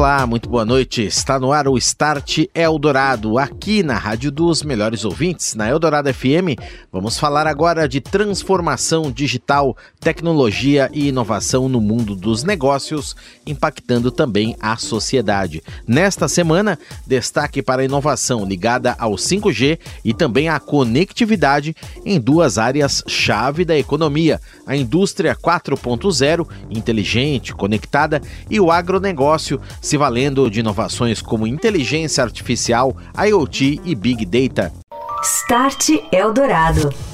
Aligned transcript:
Olá, 0.00 0.26
muito 0.26 0.48
boa 0.48 0.64
noite. 0.64 1.02
Está 1.02 1.38
no 1.38 1.52
ar 1.52 1.68
o 1.68 1.76
Start 1.76 2.46
Eldorado, 2.54 3.36
aqui 3.36 3.82
na 3.82 3.98
Rádio 3.98 4.30
dos 4.32 4.62
Melhores 4.62 5.04
Ouvintes, 5.04 5.54
na 5.54 5.68
Eldorado 5.68 6.10
FM. 6.10 6.56
Vamos 6.90 7.18
falar 7.18 7.46
agora 7.46 7.86
de 7.86 8.00
transformação 8.00 9.12
digital, 9.12 9.76
tecnologia 10.00 10.88
e 10.90 11.08
inovação 11.08 11.68
no 11.68 11.82
mundo 11.82 12.16
dos 12.16 12.42
negócios, 12.42 13.14
impactando 13.46 14.10
também 14.10 14.56
a 14.58 14.74
sociedade. 14.78 15.62
Nesta 15.86 16.28
semana, 16.28 16.78
destaque 17.06 17.60
para 17.60 17.82
a 17.82 17.84
inovação 17.84 18.46
ligada 18.46 18.96
ao 18.98 19.16
5G 19.16 19.78
e 20.02 20.14
também 20.14 20.48
à 20.48 20.58
conectividade 20.58 21.76
em 22.06 22.18
duas 22.18 22.56
áreas-chave 22.56 23.66
da 23.66 23.76
economia: 23.76 24.40
a 24.66 24.74
indústria 24.74 25.36
4.0, 25.36 26.48
inteligente, 26.70 27.52
conectada, 27.52 28.22
e 28.48 28.58
o 28.58 28.70
agronegócio 28.70 29.60
se 29.90 29.96
valendo 29.96 30.48
de 30.48 30.60
inovações 30.60 31.20
como 31.20 31.48
inteligência 31.48 32.22
artificial, 32.22 32.96
IoT 33.26 33.80
e 33.84 33.92
Big 33.96 34.24
Data. 34.24 34.72
Start 35.20 35.88
Eldorado. 36.12 37.09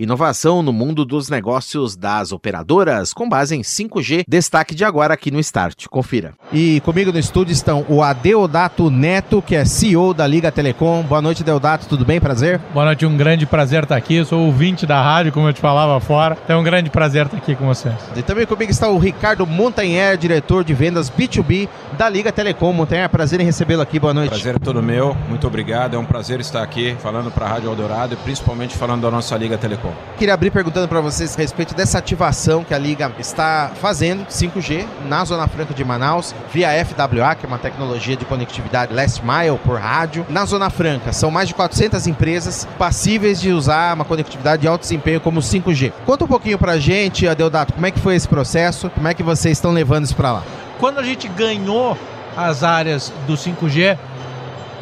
Inovação 0.00 0.62
no 0.62 0.72
mundo 0.72 1.04
dos 1.04 1.28
negócios 1.28 1.94
das 1.94 2.32
operadoras 2.32 3.12
com 3.12 3.28
base 3.28 3.54
em 3.54 3.60
5G. 3.60 4.24
Destaque 4.26 4.74
de 4.74 4.82
agora 4.82 5.12
aqui 5.12 5.30
no 5.30 5.38
Start. 5.38 5.88
Confira. 5.88 6.32
E 6.50 6.80
comigo 6.80 7.12
no 7.12 7.18
estúdio 7.18 7.52
estão 7.52 7.84
o 7.86 8.02
Adeodato 8.02 8.90
Neto, 8.90 9.42
que 9.42 9.54
é 9.54 9.62
CEO 9.66 10.14
da 10.14 10.26
Liga 10.26 10.50
Telecom. 10.50 11.02
Boa 11.02 11.20
noite, 11.20 11.42
Adeodato. 11.42 11.86
Tudo 11.86 12.06
bem? 12.06 12.18
Prazer? 12.18 12.58
Boa 12.72 12.86
noite, 12.86 13.04
um 13.04 13.14
grande 13.14 13.44
prazer 13.44 13.82
estar 13.82 13.94
aqui. 13.94 14.14
Eu 14.14 14.24
sou 14.24 14.46
ouvinte 14.46 14.86
da 14.86 15.02
rádio, 15.02 15.32
como 15.32 15.46
eu 15.46 15.52
te 15.52 15.60
falava 15.60 16.00
fora. 16.00 16.38
Então 16.42 16.56
é 16.56 16.58
um 16.58 16.64
grande 16.64 16.88
prazer 16.88 17.26
estar 17.26 17.36
aqui 17.36 17.54
com 17.54 17.66
vocês. 17.66 17.94
E 18.16 18.22
também 18.22 18.46
comigo 18.46 18.70
está 18.70 18.88
o 18.88 18.96
Ricardo 18.96 19.46
Montanher, 19.46 20.16
diretor 20.16 20.64
de 20.64 20.72
vendas 20.72 21.10
B2B 21.10 21.68
da 21.98 22.08
Liga 22.08 22.32
Telecom. 22.32 22.72
Montanher, 22.72 23.10
prazer 23.10 23.38
em 23.38 23.44
recebê-lo 23.44 23.82
aqui. 23.82 24.00
Boa 24.00 24.14
noite. 24.14 24.30
Prazer 24.30 24.56
é 24.56 24.58
todo 24.58 24.82
meu. 24.82 25.14
Muito 25.28 25.46
obrigado. 25.46 25.94
É 25.94 25.98
um 25.98 26.06
prazer 26.06 26.40
estar 26.40 26.62
aqui 26.62 26.96
falando 27.02 27.30
para 27.30 27.44
a 27.44 27.48
Rádio 27.50 27.68
Eldorado 27.68 28.14
e 28.14 28.16
principalmente 28.16 28.74
falando 28.74 29.02
da 29.02 29.10
nossa 29.10 29.36
Liga 29.36 29.58
Telecom. 29.58 29.89
Queria 30.18 30.34
abrir 30.34 30.50
perguntando 30.50 30.86
para 30.86 31.00
vocês 31.00 31.34
a 31.34 31.40
respeito 31.40 31.74
dessa 31.74 31.98
ativação 31.98 32.62
que 32.62 32.74
a 32.74 32.78
Liga 32.78 33.10
está 33.18 33.70
fazendo, 33.80 34.26
5G, 34.26 34.86
na 35.06 35.24
Zona 35.24 35.48
Franca 35.48 35.72
de 35.72 35.84
Manaus, 35.84 36.34
via 36.52 36.68
FWA, 36.84 37.34
que 37.34 37.46
é 37.46 37.48
uma 37.48 37.58
tecnologia 37.58 38.16
de 38.16 38.24
conectividade 38.24 38.92
last 38.92 39.22
mile 39.24 39.58
por 39.64 39.78
rádio. 39.80 40.26
Na 40.28 40.44
Zona 40.44 40.68
Franca, 40.68 41.12
são 41.12 41.30
mais 41.30 41.48
de 41.48 41.54
400 41.54 42.06
empresas 42.06 42.68
passíveis 42.78 43.40
de 43.40 43.50
usar 43.50 43.94
uma 43.94 44.04
conectividade 44.04 44.62
de 44.62 44.68
alto 44.68 44.82
desempenho 44.82 45.20
como 45.20 45.40
5G. 45.40 45.92
Conta 46.04 46.24
um 46.24 46.28
pouquinho 46.28 46.58
para 46.58 46.72
a 46.72 46.78
gente, 46.78 47.26
Adeodato, 47.26 47.72
como 47.72 47.86
é 47.86 47.90
que 47.90 47.98
foi 47.98 48.14
esse 48.14 48.28
processo, 48.28 48.90
como 48.90 49.08
é 49.08 49.14
que 49.14 49.22
vocês 49.22 49.56
estão 49.56 49.72
levando 49.72 50.04
isso 50.04 50.16
para 50.16 50.32
lá? 50.32 50.42
Quando 50.78 50.98
a 50.98 51.02
gente 51.02 51.28
ganhou 51.28 51.96
as 52.36 52.62
áreas 52.62 53.12
do 53.26 53.34
5G, 53.34 53.98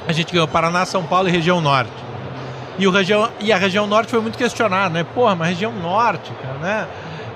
a 0.07 0.13
gente 0.13 0.33
ganhou 0.33 0.49
Paraná, 0.49 0.85
São 0.85 1.05
Paulo 1.05 1.29
e 1.29 1.31
região 1.31 1.61
norte. 1.61 2.08
E, 2.79 2.87
o 2.87 2.91
região, 2.91 3.29
e 3.41 3.53
a 3.53 3.57
região 3.57 3.87
norte 3.87 4.11
foi 4.11 4.21
muito 4.21 4.39
questionada, 4.39 4.91
né? 4.91 5.05
Porra, 5.15 5.35
mas 5.35 5.49
região 5.49 5.73
norte, 5.73 6.31
cara, 6.41 6.59
né? 6.59 6.87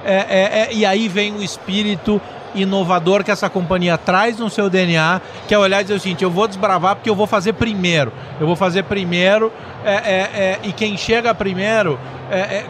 É, 0.05 0.15
é, 0.15 0.61
é, 0.63 0.69
e 0.73 0.85
aí 0.85 1.09
vem 1.09 1.33
o 1.33 1.43
espírito 1.43 2.21
inovador 2.55 3.25
que 3.25 3.31
essa 3.31 3.49
companhia 3.49 3.97
traz 3.97 4.39
no 4.39 4.51
seu 4.51 4.69
DNA, 4.69 5.21
que 5.47 5.55
é 5.55 5.59
olhar 5.59 5.81
e 5.81 5.85
dizer 5.85 5.95
o 5.95 6.01
seguinte: 6.01 6.25
eu 6.25 6.31
vou 6.31 6.47
desbravar 6.47 6.97
porque 6.97 7.09
eu 7.09 7.15
vou 7.15 7.27
fazer 7.27 7.55
primeiro. 7.55 8.13
Eu 8.41 8.47
vou 8.47 8.57
fazer 8.57 8.85
primeiro 8.85 9.53
é, 9.85 9.95
é, 9.95 9.95
é, 9.95 10.59
e 10.63 10.73
quem 10.73 10.97
chega 10.97 11.35
primeiro 11.35 11.99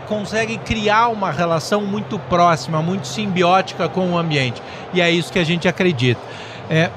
consegue 0.09 0.57
criar 0.57 1.07
uma 1.07 1.31
relação 1.31 1.83
muito 1.83 2.19
próxima, 2.19 2.83
muito 2.83 3.07
simbiótica 3.07 3.89
com 3.89 4.11
o 4.11 4.19
ambiente. 4.19 4.61
E 4.93 5.01
é 5.01 5.09
isso 5.09 5.33
que 5.33 5.39
a 5.39 5.45
gente 5.45 5.69
acredita. 5.69 6.21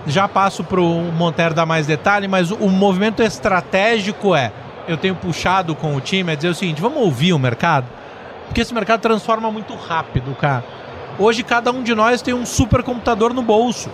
já 0.08 0.28
passo 0.28 0.64
para 0.64 0.81
o 0.81 1.12
Monteiro 1.12 1.53
dar 1.53 1.68
mais 1.68 1.85
detalhe, 1.85 2.28
mas 2.28 2.50
o 2.50 2.68
movimento 2.69 3.22
estratégico 3.22 4.35
é 4.35 4.52
eu 4.88 4.97
tenho 4.97 5.16
puxado 5.16 5.75
com 5.75 5.96
o 5.96 6.01
time 6.01 6.34
é 6.34 6.35
dizer 6.35 6.50
o 6.50 6.56
seguinte: 6.56 6.81
vamos 6.81 7.00
ouvir 7.00 7.34
o 7.34 7.40
mercado? 7.40 7.88
Porque 8.46 8.62
esse 8.62 8.73
mercado 8.73 9.01
transforma 9.01 9.51
muito 9.51 9.73
rápido, 9.75 10.35
cara. 10.35 10.63
Hoje 11.18 11.44
cada 11.44 11.72
um 11.72 11.81
de 11.81 11.96
nós 11.96 12.22
tem 12.22 12.34
um 12.34 12.46
supercomputador 12.46 13.34
no 13.34 13.41
bolso 13.41 13.90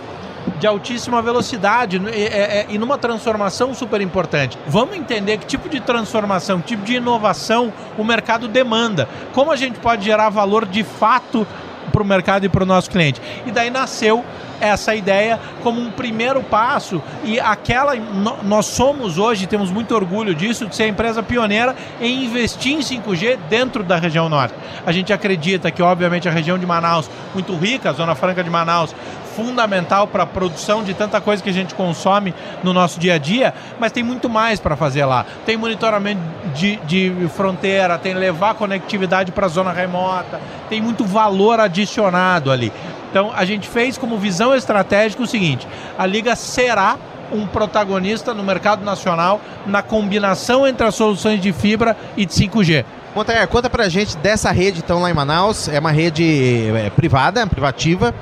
de 0.58 0.66
altíssima 0.66 1.22
velocidade 1.22 1.96
e, 1.96 2.70
e, 2.70 2.74
e, 2.74 2.78
numa 2.78 2.98
transformação 2.98 3.72
super 3.74 4.00
importante. 4.00 4.58
Vamos 4.66 4.96
entender 4.96 5.38
que 5.38 5.46
tipo 5.46 5.68
de 5.68 5.80
transformação, 5.80 6.60
que 6.60 6.68
tipo 6.68 6.84
de 6.84 6.94
inovação 6.94 7.72
o 7.96 8.04
mercado 8.04 8.48
demanda. 8.48 9.08
Como 9.32 9.52
a 9.52 9.56
gente 9.56 9.78
pode 9.78 10.04
gerar 10.04 10.30
valor 10.30 10.66
de 10.66 10.82
fato 10.82 11.46
para 11.90 12.02
o 12.02 12.04
mercado 12.04 12.44
e 12.44 12.48
para 12.48 12.62
o 12.62 12.66
nosso 12.66 12.90
cliente. 12.90 13.20
E 13.46 13.50
daí 13.50 13.70
nasceu 13.70 14.24
essa 14.62 14.94
ideia 14.94 15.40
como 15.60 15.80
um 15.80 15.90
primeiro 15.90 16.40
passo 16.40 17.02
e 17.24 17.40
aquela 17.40 17.96
nós 18.44 18.66
somos 18.66 19.18
hoje 19.18 19.48
temos 19.48 19.72
muito 19.72 19.92
orgulho 19.92 20.36
disso 20.36 20.66
de 20.66 20.76
ser 20.76 20.84
a 20.84 20.88
empresa 20.88 21.20
pioneira 21.20 21.74
em 22.00 22.24
investir 22.24 22.72
em 22.72 22.78
5G 22.78 23.38
dentro 23.50 23.82
da 23.82 23.96
região 23.96 24.28
norte. 24.28 24.54
A 24.86 24.92
gente 24.92 25.12
acredita 25.12 25.68
que 25.68 25.82
obviamente 25.82 26.28
a 26.28 26.30
região 26.30 26.56
de 26.56 26.64
Manaus 26.64 27.10
muito 27.34 27.56
rica, 27.56 27.90
a 27.90 27.92
zona 27.92 28.14
franca 28.14 28.44
de 28.44 28.50
Manaus 28.50 28.94
fundamental 29.36 30.06
para 30.06 30.22
a 30.22 30.26
produção 30.26 30.82
de 30.82 30.94
tanta 30.94 31.20
coisa 31.20 31.42
que 31.42 31.50
a 31.50 31.52
gente 31.52 31.74
consome 31.74 32.34
no 32.62 32.72
nosso 32.72 32.98
dia 32.98 33.14
a 33.14 33.18
dia, 33.18 33.54
mas 33.78 33.92
tem 33.92 34.02
muito 34.02 34.28
mais 34.28 34.60
para 34.60 34.76
fazer 34.76 35.04
lá. 35.04 35.24
Tem 35.44 35.56
monitoramento 35.56 36.20
de, 36.54 36.76
de 36.84 37.28
fronteira, 37.34 37.98
tem 37.98 38.14
levar 38.14 38.54
conectividade 38.54 39.32
para 39.32 39.46
a 39.46 39.48
zona 39.48 39.72
remota, 39.72 40.40
tem 40.68 40.80
muito 40.80 41.04
valor 41.04 41.60
adicionado 41.60 42.50
ali. 42.50 42.72
Então 43.10 43.30
a 43.34 43.44
gente 43.44 43.68
fez 43.68 43.98
como 43.98 44.16
visão 44.16 44.54
estratégica 44.54 45.22
o 45.22 45.26
seguinte: 45.26 45.66
a 45.98 46.06
Liga 46.06 46.34
será 46.34 46.96
um 47.32 47.46
protagonista 47.46 48.34
no 48.34 48.42
mercado 48.42 48.84
nacional 48.84 49.40
na 49.66 49.82
combinação 49.82 50.66
entre 50.66 50.86
as 50.86 50.94
soluções 50.94 51.40
de 51.40 51.52
fibra 51.52 51.96
e 52.16 52.26
de 52.26 52.32
5G. 52.32 52.84
Montanha, 53.14 53.46
conta 53.46 53.68
pra 53.68 53.88
gente 53.88 54.16
dessa 54.16 54.50
rede 54.50 54.80
então 54.82 55.00
lá 55.02 55.10
em 55.10 55.14
Manaus, 55.14 55.68
é 55.68 55.78
uma 55.78 55.90
rede 55.90 56.70
é, 56.74 56.90
privada, 56.90 57.46
privativa, 57.46 58.14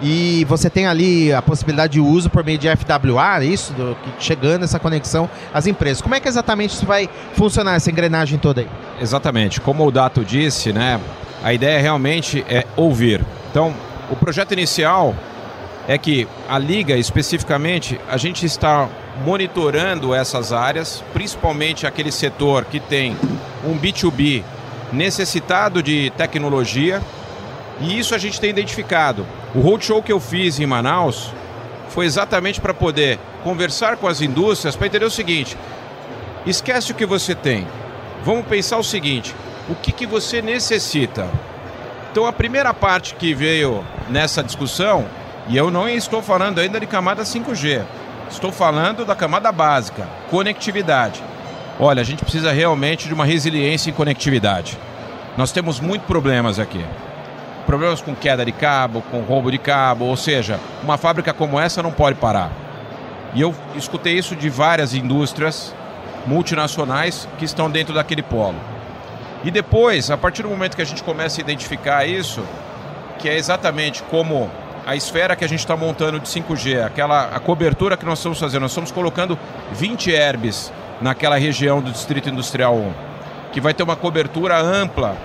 e 0.00 0.44
você 0.44 0.68
tem 0.68 0.86
ali 0.86 1.32
a 1.32 1.40
possibilidade 1.40 1.94
de 1.94 2.00
uso 2.00 2.28
por 2.28 2.44
meio 2.44 2.58
de 2.58 2.68
FWA, 2.68 3.42
é 3.42 3.46
isso, 3.46 3.72
do, 3.72 3.96
chegando 4.18 4.64
essa 4.64 4.78
conexão 4.78 5.28
às 5.52 5.66
empresas. 5.66 6.02
Como 6.02 6.14
é 6.14 6.20
que 6.20 6.28
exatamente 6.28 6.74
isso 6.74 6.86
vai 6.86 7.08
funcionar, 7.34 7.76
essa 7.76 7.90
engrenagem 7.90 8.38
toda 8.38 8.62
aí? 8.62 8.68
Exatamente, 9.00 9.60
como 9.60 9.86
o 9.86 9.90
Dato 9.90 10.24
disse, 10.24 10.72
né, 10.72 11.00
a 11.42 11.52
ideia 11.52 11.80
realmente 11.80 12.44
é 12.48 12.66
ouvir. 12.76 13.24
Então, 13.50 13.74
o 14.10 14.16
projeto 14.16 14.52
inicial 14.52 15.14
é 15.86 15.98
que 15.98 16.26
a 16.48 16.58
liga 16.58 16.96
especificamente 16.96 18.00
a 18.08 18.16
gente 18.16 18.46
está 18.46 18.88
monitorando 19.24 20.14
essas 20.14 20.52
áreas, 20.52 21.04
principalmente 21.12 21.86
aquele 21.86 22.10
setor 22.10 22.64
que 22.64 22.80
tem 22.80 23.16
um 23.64 23.78
B2B 23.78 24.42
necessitado 24.92 25.82
de 25.82 26.10
tecnologia, 26.16 27.00
e 27.80 27.98
isso 27.98 28.14
a 28.14 28.18
gente 28.18 28.40
tem 28.40 28.50
identificado. 28.50 29.26
O 29.54 29.60
roadshow 29.60 30.02
que 30.02 30.12
eu 30.12 30.18
fiz 30.18 30.58
em 30.58 30.66
Manaus 30.66 31.30
foi 31.88 32.06
exatamente 32.06 32.60
para 32.60 32.74
poder 32.74 33.20
conversar 33.44 33.96
com 33.96 34.08
as 34.08 34.20
indústrias 34.20 34.74
para 34.74 34.88
entender 34.88 35.04
o 35.04 35.10
seguinte: 35.10 35.56
esquece 36.44 36.90
o 36.90 36.94
que 36.94 37.06
você 37.06 37.36
tem. 37.36 37.64
Vamos 38.24 38.46
pensar 38.46 38.78
o 38.78 38.82
seguinte: 38.82 39.32
o 39.68 39.76
que, 39.76 39.92
que 39.92 40.06
você 40.06 40.42
necessita? 40.42 41.28
Então 42.10 42.26
a 42.26 42.32
primeira 42.32 42.74
parte 42.74 43.14
que 43.14 43.32
veio 43.32 43.84
nessa 44.08 44.42
discussão, 44.42 45.06
e 45.48 45.56
eu 45.56 45.70
não 45.70 45.88
estou 45.88 46.20
falando 46.20 46.58
ainda 46.58 46.80
de 46.80 46.86
camada 46.86 47.22
5G, 47.22 47.84
estou 48.28 48.50
falando 48.50 49.04
da 49.04 49.14
camada 49.14 49.52
básica, 49.52 50.08
conectividade. 50.30 51.22
Olha, 51.78 52.00
a 52.00 52.04
gente 52.04 52.24
precisa 52.24 52.50
realmente 52.50 53.06
de 53.06 53.14
uma 53.14 53.24
resiliência 53.24 53.88
em 53.88 53.92
conectividade. 53.92 54.76
Nós 55.36 55.52
temos 55.52 55.78
muitos 55.78 56.08
problemas 56.08 56.58
aqui. 56.58 56.84
Problemas 57.66 58.02
com 58.02 58.14
queda 58.14 58.44
de 58.44 58.52
cabo, 58.52 59.02
com 59.10 59.20
roubo 59.20 59.50
de 59.50 59.58
cabo, 59.58 60.04
ou 60.04 60.16
seja, 60.16 60.60
uma 60.82 60.98
fábrica 60.98 61.32
como 61.32 61.58
essa 61.58 61.82
não 61.82 61.90
pode 61.90 62.16
parar. 62.16 62.50
E 63.34 63.40
eu 63.40 63.54
escutei 63.74 64.16
isso 64.16 64.36
de 64.36 64.48
várias 64.48 64.94
indústrias 64.94 65.74
multinacionais 66.26 67.28
que 67.38 67.44
estão 67.44 67.70
dentro 67.70 67.94
daquele 67.94 68.22
polo. 68.22 68.56
E 69.42 69.50
depois, 69.50 70.10
a 70.10 70.16
partir 70.16 70.42
do 70.42 70.48
momento 70.48 70.76
que 70.76 70.82
a 70.82 70.86
gente 70.86 71.02
começa 71.02 71.40
a 71.40 71.42
identificar 71.42 72.06
isso, 72.06 72.42
que 73.18 73.28
é 73.28 73.36
exatamente 73.36 74.02
como 74.04 74.50
a 74.86 74.94
esfera 74.94 75.34
que 75.34 75.44
a 75.44 75.48
gente 75.48 75.60
está 75.60 75.76
montando 75.76 76.20
de 76.20 76.28
5G, 76.28 76.84
aquela 76.84 77.24
a 77.34 77.40
cobertura 77.40 77.96
que 77.96 78.04
nós 78.04 78.18
estamos 78.18 78.38
fazendo, 78.38 78.62
nós 78.62 78.70
estamos 78.70 78.92
colocando 78.92 79.38
20 79.72 80.10
herbes 80.10 80.72
naquela 81.00 81.36
região 81.36 81.80
do 81.80 81.90
Distrito 81.90 82.28
Industrial 82.28 82.74
1, 82.74 82.92
que 83.52 83.60
vai 83.60 83.74
ter 83.74 83.82
uma 83.82 83.96
cobertura 83.96 84.58
ampla. 84.60 85.16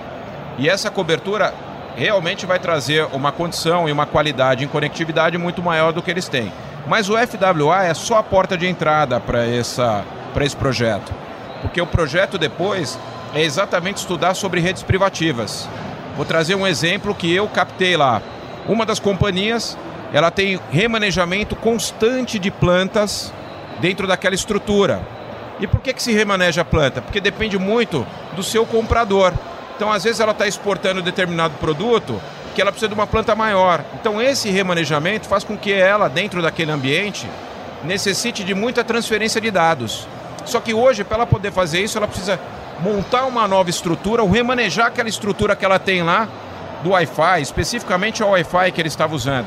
E 0.58 0.68
essa 0.68 0.90
cobertura 0.90 1.54
realmente 1.96 2.46
vai 2.46 2.58
trazer 2.58 3.06
uma 3.12 3.32
condição 3.32 3.88
e 3.88 3.92
uma 3.92 4.06
qualidade 4.06 4.64
em 4.64 4.68
conectividade 4.68 5.36
muito 5.38 5.62
maior 5.62 5.92
do 5.92 6.02
que 6.02 6.10
eles 6.10 6.28
têm. 6.28 6.52
Mas 6.86 7.08
o 7.08 7.14
FWA 7.16 7.84
é 7.84 7.94
só 7.94 8.18
a 8.18 8.22
porta 8.22 8.56
de 8.56 8.66
entrada 8.66 9.20
para 9.20 9.46
esse 9.46 10.56
projeto. 10.56 11.12
Porque 11.60 11.80
o 11.80 11.86
projeto 11.86 12.38
depois 12.38 12.98
é 13.34 13.42
exatamente 13.42 13.98
estudar 13.98 14.34
sobre 14.34 14.60
redes 14.60 14.82
privativas. 14.82 15.68
Vou 16.16 16.24
trazer 16.24 16.54
um 16.54 16.66
exemplo 16.66 17.14
que 17.14 17.32
eu 17.32 17.46
captei 17.48 17.96
lá. 17.96 18.20
Uma 18.66 18.84
das 18.84 18.98
companhias, 18.98 19.76
ela 20.12 20.30
tem 20.30 20.58
remanejamento 20.70 21.54
constante 21.54 22.38
de 22.38 22.50
plantas 22.50 23.32
dentro 23.80 24.06
daquela 24.06 24.34
estrutura. 24.34 25.00
E 25.60 25.66
por 25.66 25.80
que, 25.80 25.92
que 25.92 26.02
se 26.02 26.12
remaneja 26.12 26.62
a 26.62 26.64
planta? 26.64 27.02
Porque 27.02 27.20
depende 27.20 27.58
muito 27.58 28.06
do 28.34 28.42
seu 28.42 28.64
comprador. 28.64 29.32
Então, 29.80 29.90
às 29.90 30.04
vezes, 30.04 30.20
ela 30.20 30.32
está 30.32 30.46
exportando 30.46 31.00
determinado 31.00 31.54
produto 31.54 32.20
que 32.54 32.60
ela 32.60 32.70
precisa 32.70 32.86
de 32.86 32.92
uma 32.92 33.06
planta 33.06 33.34
maior. 33.34 33.82
Então, 33.94 34.20
esse 34.20 34.50
remanejamento 34.50 35.26
faz 35.26 35.42
com 35.42 35.56
que 35.56 35.72
ela, 35.72 36.06
dentro 36.06 36.42
daquele 36.42 36.70
ambiente, 36.70 37.26
necessite 37.82 38.44
de 38.44 38.54
muita 38.54 38.84
transferência 38.84 39.40
de 39.40 39.50
dados. 39.50 40.06
Só 40.44 40.60
que 40.60 40.74
hoje, 40.74 41.02
para 41.02 41.16
ela 41.16 41.26
poder 41.26 41.50
fazer 41.50 41.80
isso, 41.80 41.96
ela 41.96 42.06
precisa 42.06 42.38
montar 42.80 43.24
uma 43.24 43.48
nova 43.48 43.70
estrutura, 43.70 44.22
ou 44.22 44.28
remanejar 44.28 44.88
aquela 44.88 45.08
estrutura 45.08 45.56
que 45.56 45.64
ela 45.64 45.78
tem 45.78 46.02
lá 46.02 46.28
do 46.84 46.90
Wi-Fi, 46.90 47.40
especificamente 47.40 48.22
o 48.22 48.28
Wi-Fi 48.28 48.72
que 48.72 48.82
ele 48.82 48.88
estava 48.88 49.14
usando. 49.14 49.46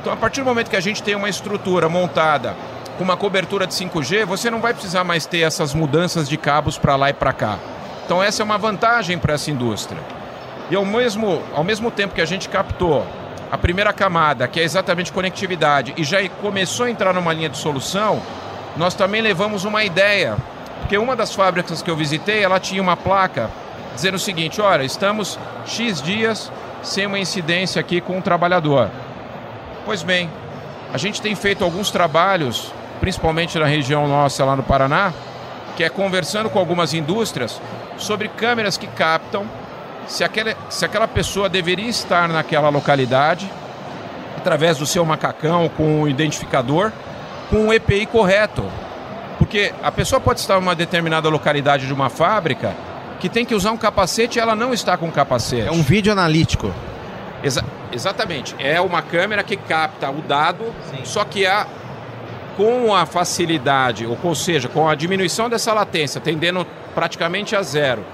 Então, 0.00 0.12
a 0.12 0.16
partir 0.16 0.42
do 0.42 0.46
momento 0.46 0.70
que 0.70 0.76
a 0.76 0.80
gente 0.80 1.02
tem 1.02 1.16
uma 1.16 1.28
estrutura 1.28 1.88
montada 1.88 2.54
com 2.96 3.02
uma 3.02 3.16
cobertura 3.16 3.66
de 3.66 3.74
5G, 3.74 4.26
você 4.26 4.48
não 4.48 4.60
vai 4.60 4.74
precisar 4.74 5.02
mais 5.02 5.26
ter 5.26 5.40
essas 5.40 5.74
mudanças 5.74 6.28
de 6.28 6.36
cabos 6.36 6.78
para 6.78 6.94
lá 6.94 7.10
e 7.10 7.12
para 7.12 7.32
cá. 7.32 7.58
Então, 8.04 8.22
essa 8.22 8.42
é 8.42 8.44
uma 8.44 8.58
vantagem 8.58 9.18
para 9.18 9.34
essa 9.34 9.50
indústria. 9.50 10.00
E 10.70 10.76
ao 10.76 10.84
mesmo, 10.84 11.42
ao 11.54 11.64
mesmo 11.64 11.90
tempo 11.90 12.14
que 12.14 12.20
a 12.20 12.26
gente 12.26 12.48
captou 12.48 13.06
a 13.50 13.58
primeira 13.58 13.92
camada, 13.92 14.48
que 14.48 14.58
é 14.58 14.62
exatamente 14.62 15.12
conectividade, 15.12 15.92
e 15.96 16.04
já 16.04 16.26
começou 16.40 16.86
a 16.86 16.90
entrar 16.90 17.12
numa 17.12 17.32
linha 17.32 17.48
de 17.48 17.58
solução, 17.58 18.22
nós 18.76 18.94
também 18.94 19.20
levamos 19.20 19.64
uma 19.64 19.84
ideia. 19.84 20.36
Porque 20.80 20.96
uma 20.96 21.14
das 21.14 21.34
fábricas 21.34 21.82
que 21.82 21.90
eu 21.90 21.96
visitei, 21.96 22.42
ela 22.42 22.58
tinha 22.58 22.80
uma 22.80 22.96
placa 22.96 23.50
dizendo 23.94 24.14
o 24.14 24.18
seguinte: 24.18 24.60
olha, 24.60 24.82
estamos 24.82 25.38
X 25.66 26.00
dias 26.00 26.50
sem 26.82 27.06
uma 27.06 27.18
incidência 27.18 27.80
aqui 27.80 28.00
com 28.00 28.16
um 28.16 28.20
trabalhador. 28.20 28.90
Pois 29.84 30.02
bem, 30.02 30.30
a 30.92 30.98
gente 30.98 31.20
tem 31.20 31.34
feito 31.34 31.62
alguns 31.62 31.90
trabalhos, 31.90 32.72
principalmente 33.00 33.58
na 33.58 33.66
região 33.66 34.08
nossa 34.08 34.44
lá 34.44 34.56
no 34.56 34.62
Paraná, 34.62 35.12
que 35.76 35.84
é 35.84 35.88
conversando 35.88 36.50
com 36.50 36.58
algumas 36.58 36.94
indústrias 36.94 37.60
sobre 38.02 38.28
câmeras 38.28 38.76
que 38.76 38.86
captam 38.86 39.46
se 40.06 40.24
aquela, 40.24 40.54
se 40.68 40.84
aquela 40.84 41.08
pessoa 41.08 41.48
deveria 41.48 41.88
estar 41.88 42.28
naquela 42.28 42.68
localidade, 42.68 43.50
através 44.36 44.78
do 44.78 44.86
seu 44.86 45.04
macacão, 45.04 45.68
com 45.68 46.02
o 46.02 46.08
identificador, 46.08 46.92
com 47.48 47.68
o 47.68 47.72
EPI 47.72 48.06
correto. 48.06 48.64
Porque 49.38 49.72
a 49.82 49.90
pessoa 49.90 50.20
pode 50.20 50.40
estar 50.40 50.56
em 50.56 50.58
uma 50.58 50.74
determinada 50.74 51.28
localidade 51.28 51.86
de 51.86 51.92
uma 51.92 52.08
fábrica 52.08 52.74
que 53.20 53.28
tem 53.28 53.44
que 53.44 53.54
usar 53.54 53.70
um 53.70 53.76
capacete 53.76 54.38
e 54.38 54.40
ela 54.40 54.54
não 54.54 54.72
está 54.74 54.96
com 54.96 55.10
capacete. 55.10 55.68
É 55.68 55.72
um 55.72 55.82
vídeo 55.82 56.12
analítico. 56.12 56.72
Exa 57.42 57.64
exatamente. 57.92 58.54
É 58.58 58.80
uma 58.80 59.02
câmera 59.02 59.42
que 59.42 59.56
capta 59.56 60.10
o 60.10 60.22
dado, 60.22 60.64
Sim. 60.90 61.04
só 61.04 61.24
que 61.24 61.46
a, 61.46 61.66
com 62.56 62.94
a 62.94 63.04
facilidade, 63.04 64.06
ou, 64.06 64.18
ou 64.22 64.34
seja, 64.34 64.68
com 64.68 64.88
a 64.88 64.94
diminuição 64.94 65.48
dessa 65.48 65.72
latência, 65.72 66.20
tendendo 66.20 66.66
praticamente 66.94 67.56
a 67.56 67.62
zero, 67.62 68.04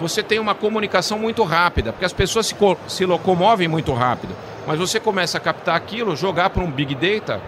você 0.00 0.22
tem 0.22 0.38
uma 0.38 0.54
comunicação 0.54 1.18
muito 1.18 1.42
rápida, 1.42 1.92
porque 1.92 2.04
as 2.04 2.12
pessoas 2.12 2.46
se, 2.46 2.56
se 2.86 3.04
locomovem 3.04 3.68
muito 3.68 3.92
rápido. 3.92 4.34
Mas 4.66 4.78
você 4.78 5.00
começa 5.00 5.38
a 5.38 5.40
captar 5.40 5.76
aquilo, 5.76 6.16
jogar 6.16 6.50
para 6.50 6.62
um 6.62 6.70
Big 6.70 6.94
Data 6.94 7.40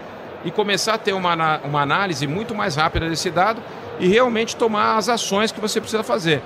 e 0.44 0.50
começar 0.50 0.94
a 0.94 0.98
ter 0.98 1.12
uma, 1.12 1.58
uma 1.64 1.82
análise 1.82 2.26
muito 2.26 2.54
mais 2.54 2.76
rápida 2.76 3.08
desse 3.08 3.30
dado 3.30 3.60
e 3.98 4.06
realmente 4.06 4.56
tomar 4.56 4.96
as 4.96 5.08
ações 5.08 5.50
que 5.50 5.60
você 5.60 5.80
precisa 5.80 6.02
fazer. 6.02 6.42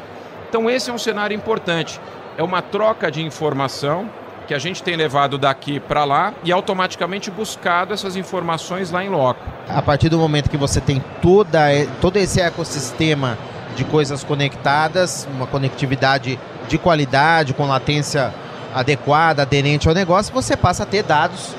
Então, 0.48 0.68
esse 0.68 0.90
é 0.90 0.92
um 0.92 0.98
cenário 0.98 1.34
importante. 1.34 2.00
É 2.36 2.42
uma 2.42 2.62
troca 2.62 3.10
de 3.10 3.22
informação 3.22 4.10
que 4.46 4.54
a 4.54 4.58
gente 4.58 4.82
tem 4.82 4.96
levado 4.96 5.38
daqui 5.38 5.78
para 5.78 6.04
lá 6.04 6.34
e 6.42 6.50
automaticamente 6.50 7.30
buscado 7.30 7.94
essas 7.94 8.16
informações 8.16 8.90
lá 8.90 9.04
em 9.04 9.08
loco. 9.08 9.40
A 9.68 9.80
partir 9.80 10.08
do 10.08 10.18
momento 10.18 10.50
que 10.50 10.56
você 10.56 10.80
tem 10.80 11.02
toda, 11.20 11.60
todo 12.00 12.16
esse 12.16 12.40
ecossistema 12.40 13.38
de 13.76 13.84
coisas 13.84 14.22
conectadas, 14.24 15.26
uma 15.34 15.46
conectividade 15.46 16.38
de 16.68 16.78
qualidade, 16.78 17.54
com 17.54 17.66
latência 17.66 18.32
adequada, 18.74 19.42
aderente 19.42 19.88
ao 19.88 19.94
negócio, 19.94 20.32
você 20.32 20.56
passa 20.56 20.82
a 20.82 20.86
ter 20.86 21.02
dados 21.02 21.54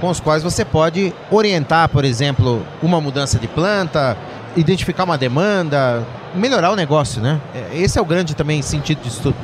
com 0.00 0.08
os 0.08 0.20
quais 0.20 0.42
você 0.42 0.64
pode 0.64 1.12
orientar, 1.30 1.88
por 1.88 2.04
exemplo, 2.04 2.64
uma 2.82 3.00
mudança 3.00 3.38
de 3.38 3.48
planta, 3.48 4.16
identificar 4.56 5.04
uma 5.04 5.18
demanda, 5.18 6.06
melhorar 6.34 6.70
o 6.70 6.76
negócio, 6.76 7.20
né? 7.20 7.40
É, 7.54 7.78
esse 7.78 7.98
é 7.98 8.02
o 8.02 8.04
grande 8.04 8.34
também 8.34 8.62
sentido 8.62 9.02
disso 9.02 9.20
tudo. 9.22 9.36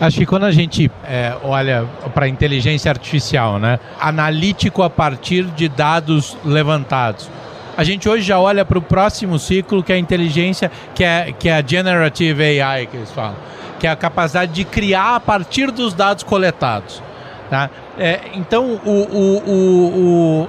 Acho 0.00 0.16
que 0.16 0.26
quando 0.26 0.44
a 0.44 0.50
gente 0.50 0.90
é, 1.04 1.36
olha 1.42 1.86
para 2.14 2.24
a 2.24 2.28
inteligência 2.28 2.90
artificial, 2.90 3.58
né, 3.58 3.78
analítico 4.00 4.82
a 4.82 4.88
partir 4.88 5.44
de 5.44 5.68
dados 5.68 6.38
levantados, 6.42 7.28
a 7.76 7.84
gente 7.84 8.08
hoje 8.08 8.22
já 8.22 8.38
olha 8.38 8.64
para 8.64 8.78
o 8.78 8.82
próximo 8.82 9.38
ciclo, 9.38 9.82
que 9.82 9.92
é 9.92 9.96
a 9.96 9.98
inteligência, 9.98 10.70
que 10.94 11.04
é, 11.04 11.32
que 11.32 11.48
é 11.48 11.56
a 11.56 11.62
Generative 11.66 12.60
AI, 12.60 12.86
que 12.86 12.96
eles 12.96 13.10
falam, 13.10 13.36
que 13.78 13.86
é 13.86 13.90
a 13.90 13.96
capacidade 13.96 14.52
de 14.52 14.64
criar 14.64 15.16
a 15.16 15.20
partir 15.20 15.70
dos 15.70 15.94
dados 15.94 16.22
coletados. 16.22 17.02
Tá? 17.48 17.70
É, 17.98 18.20
então, 18.34 18.80
o, 18.84 18.90
o, 18.90 19.50
o, 19.50 20.42
o 20.42 20.48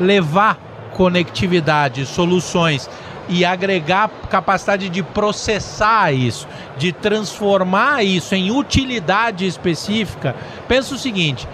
levar 0.00 0.58
conectividade, 0.92 2.06
soluções 2.06 2.88
e 3.28 3.44
agregar 3.44 4.08
capacidade 4.30 4.88
de 4.88 5.02
processar 5.02 6.12
isso, 6.12 6.46
de 6.78 6.92
transformar 6.92 8.04
isso 8.04 8.34
em 8.34 8.50
utilidade 8.50 9.46
específica. 9.46 10.34
Pensa 10.68 10.94
o 10.94 10.98
seguinte: 10.98 11.46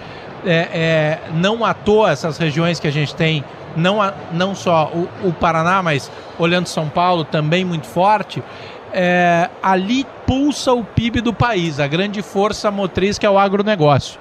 é, 0.44 0.69
é, 0.73 1.19
não 1.34 1.64
à 1.64 1.73
toa 1.73 2.12
essas 2.12 2.38
regiões 2.38 2.79
que 2.79 2.87
a 2.87 2.93
gente 2.93 3.14
tem 3.14 3.44
não, 3.76 3.98
não 4.32 4.54
só 4.54 4.90
o, 4.94 5.28
o 5.28 5.32
Paraná, 5.32 5.82
mas 5.82 6.10
olhando 6.38 6.66
São 6.66 6.88
Paulo 6.88 7.24
também 7.24 7.64
muito 7.64 7.86
forte, 7.86 8.42
é, 8.92 9.48
ali 9.62 10.06
pulsa 10.26 10.72
o 10.72 10.84
PIB 10.84 11.20
do 11.20 11.32
país, 11.32 11.80
a 11.80 11.86
grande 11.86 12.22
força 12.22 12.70
motriz 12.70 13.19
que 13.19 13.26
é 13.26 13.30
o 13.30 13.38
agronegócio. 13.38 14.20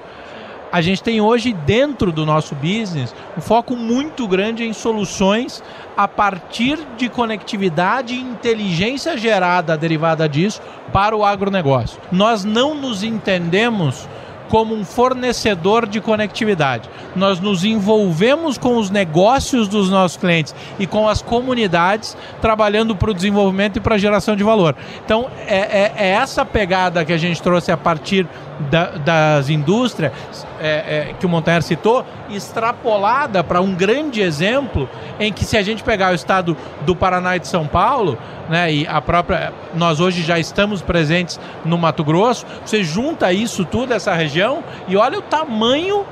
A 0.72 0.80
gente 0.80 1.04
tem 1.04 1.20
hoje 1.20 1.52
dentro 1.52 2.14
do 2.14 2.26
nosso 2.26 2.56
business 2.56 3.14
um 3.38 3.42
foco 3.42 3.76
muito 3.76 4.26
grande 4.26 4.64
em 4.64 4.72
soluções 4.72 5.62
a 5.98 6.08
partir 6.08 6.80
de 6.96 7.10
conectividade 7.10 8.14
e 8.14 8.22
inteligência 8.22 9.18
gerada 9.18 9.76
derivada 9.76 10.30
disso 10.30 10.62
para 10.94 11.16
o 11.16 11.26
agronegócio. 11.26 12.00
Nós 12.10 12.46
não 12.46 12.74
nos 12.74 13.04
entendemos 13.04 14.08
como 14.52 14.76
um 14.76 14.84
fornecedor 14.84 15.88
de 15.88 16.02
conectividade. 16.02 16.90
Nós 17.16 17.40
nos 17.40 17.64
envolvemos 17.64 18.58
com 18.58 18.76
os 18.76 18.90
negócios 18.90 19.70
dos 19.70 19.90
nossos 19.90 20.18
clientes 20.18 20.54
e 20.78 20.86
com 20.86 21.08
as 21.08 21.22
comunidades, 21.22 22.18
trabalhando 22.42 22.94
para 22.94 23.12
o 23.12 23.14
desenvolvimento 23.14 23.78
e 23.78 23.80
para 23.80 23.96
a 23.96 23.98
geração 23.98 24.36
de 24.36 24.44
valor. 24.44 24.76
Então, 25.06 25.30
é, 25.48 25.58
é, 25.58 25.94
é 25.96 26.08
essa 26.10 26.44
pegada 26.44 27.06
que 27.06 27.14
a 27.14 27.18
gente 27.18 27.42
trouxe 27.42 27.72
a 27.72 27.78
partir 27.78 28.28
da, 28.70 28.92
das 28.92 29.50
indústrias 29.50 30.12
é, 30.60 31.10
é, 31.10 31.14
que 31.20 31.26
o 31.26 31.30
Montanher 31.30 31.64
citou, 31.64 32.06
extrapolada 32.30 33.44
para 33.44 33.62
um 33.62 33.74
grande 33.74 34.22
exemplo 34.22 34.90
em 35.20 35.32
que 35.34 35.44
se 35.44 35.58
a 35.58 35.62
gente 35.62 35.84
pegar 35.84 36.12
o 36.12 36.16
estado 36.16 36.56
do 36.86 36.96
Paraná 36.96 37.36
e 37.36 37.40
de 37.40 37.48
São 37.48 37.68
Paulo, 37.68 38.18
né, 38.50 38.72
e 38.72 38.88
a 38.88 39.02
própria 39.02 39.54
nós 39.74 40.00
hoje 40.00 40.22
já 40.22 40.38
estamos 40.38 40.82
presentes 40.82 41.40
no 41.66 41.78
Mato 41.78 42.04
Grosso, 42.04 42.46
você 42.66 42.84
junta 42.84 43.32
isso 43.34 43.66
tudo 43.66 43.94
essa 43.94 44.14
região 44.14 44.64
e 44.88 44.96
olha 44.96 45.20
o 45.20 45.22
tamanho 45.22 46.06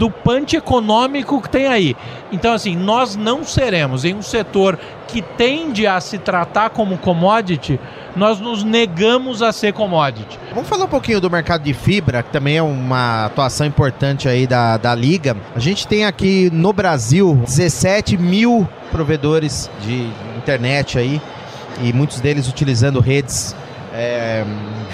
do 0.00 0.10
punch 0.10 0.56
econômico 0.56 1.42
que 1.42 1.50
tem 1.50 1.66
aí. 1.66 1.94
Então, 2.32 2.54
assim, 2.54 2.74
nós 2.74 3.16
não 3.16 3.44
seremos 3.44 4.02
em 4.02 4.14
um 4.14 4.22
setor 4.22 4.78
que 5.06 5.20
tende 5.20 5.86
a 5.86 6.00
se 6.00 6.16
tratar 6.16 6.70
como 6.70 6.96
commodity, 6.96 7.78
nós 8.16 8.40
nos 8.40 8.64
negamos 8.64 9.42
a 9.42 9.52
ser 9.52 9.74
commodity. 9.74 10.38
Vamos 10.54 10.70
falar 10.70 10.86
um 10.86 10.88
pouquinho 10.88 11.20
do 11.20 11.30
mercado 11.30 11.64
de 11.64 11.74
fibra, 11.74 12.22
que 12.22 12.30
também 12.30 12.56
é 12.56 12.62
uma 12.62 13.26
atuação 13.26 13.66
importante 13.66 14.26
aí 14.26 14.46
da, 14.46 14.78
da 14.78 14.94
Liga. 14.94 15.36
A 15.54 15.58
gente 15.58 15.86
tem 15.86 16.06
aqui 16.06 16.48
no 16.50 16.72
Brasil 16.72 17.38
17 17.44 18.16
mil 18.16 18.66
provedores 18.90 19.70
de 19.82 20.08
internet 20.38 20.98
aí, 20.98 21.20
e 21.82 21.92
muitos 21.92 22.20
deles 22.20 22.48
utilizando 22.48 23.00
redes 23.00 23.54
é, 23.92 24.46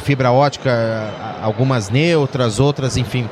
fibra 0.03 0.33
ótica, 0.33 1.13
algumas 1.41 1.91
neutras, 1.91 2.59
outras, 2.59 2.97
enfim. 2.97 3.29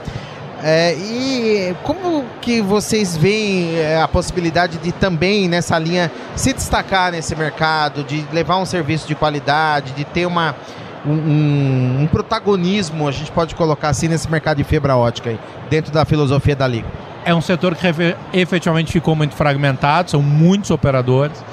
É, 0.67 0.95
e 0.95 1.77
como 1.83 2.25
que 2.41 2.63
vocês 2.63 3.15
veem 3.15 3.77
é, 3.77 4.01
a 4.01 4.09
possibilidade 4.09 4.79
de 4.79 4.93
também 4.93 5.47
nessa 5.47 5.79
linha 5.79 6.11
se 6.35 6.55
destacar 6.55 7.13
nesse 7.13 7.37
mercado, 7.37 8.03
de 8.03 8.25
levar 8.33 8.57
um 8.57 8.65
serviço 8.65 9.07
de 9.07 9.15
qualidade, 9.15 9.93
de 9.93 10.07
ter 10.07 10.25
uma, 10.25 10.57
um, 11.05 12.01
um, 12.01 12.09
protagonismo, 12.11 13.07
a 13.07 13.13
gente 13.13 13.31
pode 13.31 13.55
colocar 13.55 13.91
assim, 13.91 14.09
nesse 14.09 14.31
mercado 14.31 14.57
de 14.57 14.65
fibra 14.65 14.97
ótica 14.97 15.29
aí, 15.29 15.39
dentro 15.69 15.93
da 15.93 16.07
filosofia 16.07 16.57
da 16.57 16.67
Liga? 16.67 16.89
É 17.27 17.35
um 17.35 17.43
setor 17.43 17.75
que 17.75 17.87
efetivamente 18.33 18.91
ficou 18.91 19.15
muito 19.15 19.35
fragmentado, 19.35 20.13
são 20.13 20.23
muitos 20.23 20.71
operadores. 20.71 21.45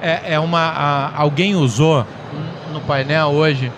É, 0.00 0.32
é 0.32 0.40
uma. 0.40 0.60
A, 0.60 1.20
alguém 1.20 1.54
usou 1.54 2.06
no 2.72 2.80
painel 2.80 3.28
hoje, 3.28 3.70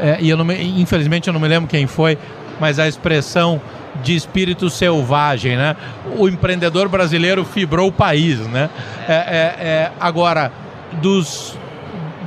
é, 0.00 0.16
e 0.18 0.30
eu 0.30 0.42
me, 0.42 0.80
infelizmente 0.80 1.28
eu 1.28 1.34
não 1.34 1.40
me 1.40 1.48
lembro 1.48 1.68
quem 1.68 1.86
foi, 1.86 2.16
mas 2.58 2.78
a 2.78 2.88
expressão 2.88 3.60
de 4.02 4.14
espírito 4.14 4.70
selvagem, 4.70 5.56
né? 5.56 5.76
O 6.16 6.28
empreendedor 6.28 6.88
brasileiro 6.88 7.44
fibrou 7.44 7.88
o 7.88 7.92
país, 7.92 8.38
né? 8.40 8.70
É, 9.08 9.12
é, 9.12 9.66
é 9.66 9.92
agora, 9.98 10.52
dos 11.00 11.56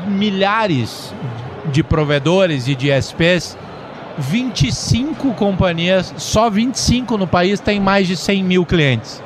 milhares 0.08 1.14
de 1.66 1.84
provedores 1.84 2.68
e 2.68 2.76
de 2.76 2.90
SPs, 2.90 3.58
25 4.18 5.34
companhias, 5.34 6.14
só 6.18 6.50
25 6.50 7.18
no 7.18 7.28
país 7.28 7.60
tem 7.60 7.80
mais 7.80 8.08
de 8.08 8.18
100 8.18 8.44
mil 8.44 8.66
clientes. 8.66 9.22